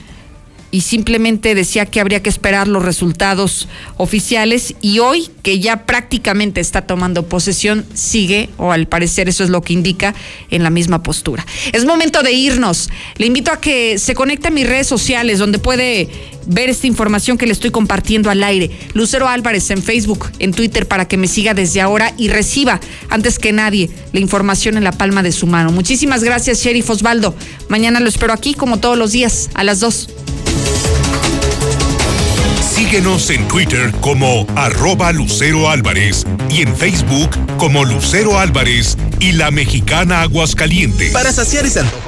[0.71, 6.61] y simplemente decía que habría que esperar los resultados oficiales y hoy que ya prácticamente
[6.61, 10.14] está tomando posesión sigue o al parecer eso es lo que indica
[10.51, 11.47] en la misma postura.
[11.73, 12.91] Es momento de irnos.
[13.16, 16.09] Le invito a que se conecte a mis redes sociales donde puede
[16.47, 18.71] ver esta información que le estoy compartiendo al aire.
[18.95, 23.39] Lucero Álvarez en Facebook, en Twitter para que me siga desde ahora y reciba antes
[23.39, 25.73] que nadie la información en la palma de su mano.
[25.73, 27.35] Muchísimas gracias, Sheriff Osvaldo.
[27.69, 30.09] Mañana lo espero aquí como todos los días a las 2.
[32.79, 39.51] Síguenos en Twitter como arroba Lucero Álvarez y en Facebook como Lucero Álvarez y la
[39.51, 41.11] mexicana Aguascalientes.
[41.11, 41.81] Para saciar ese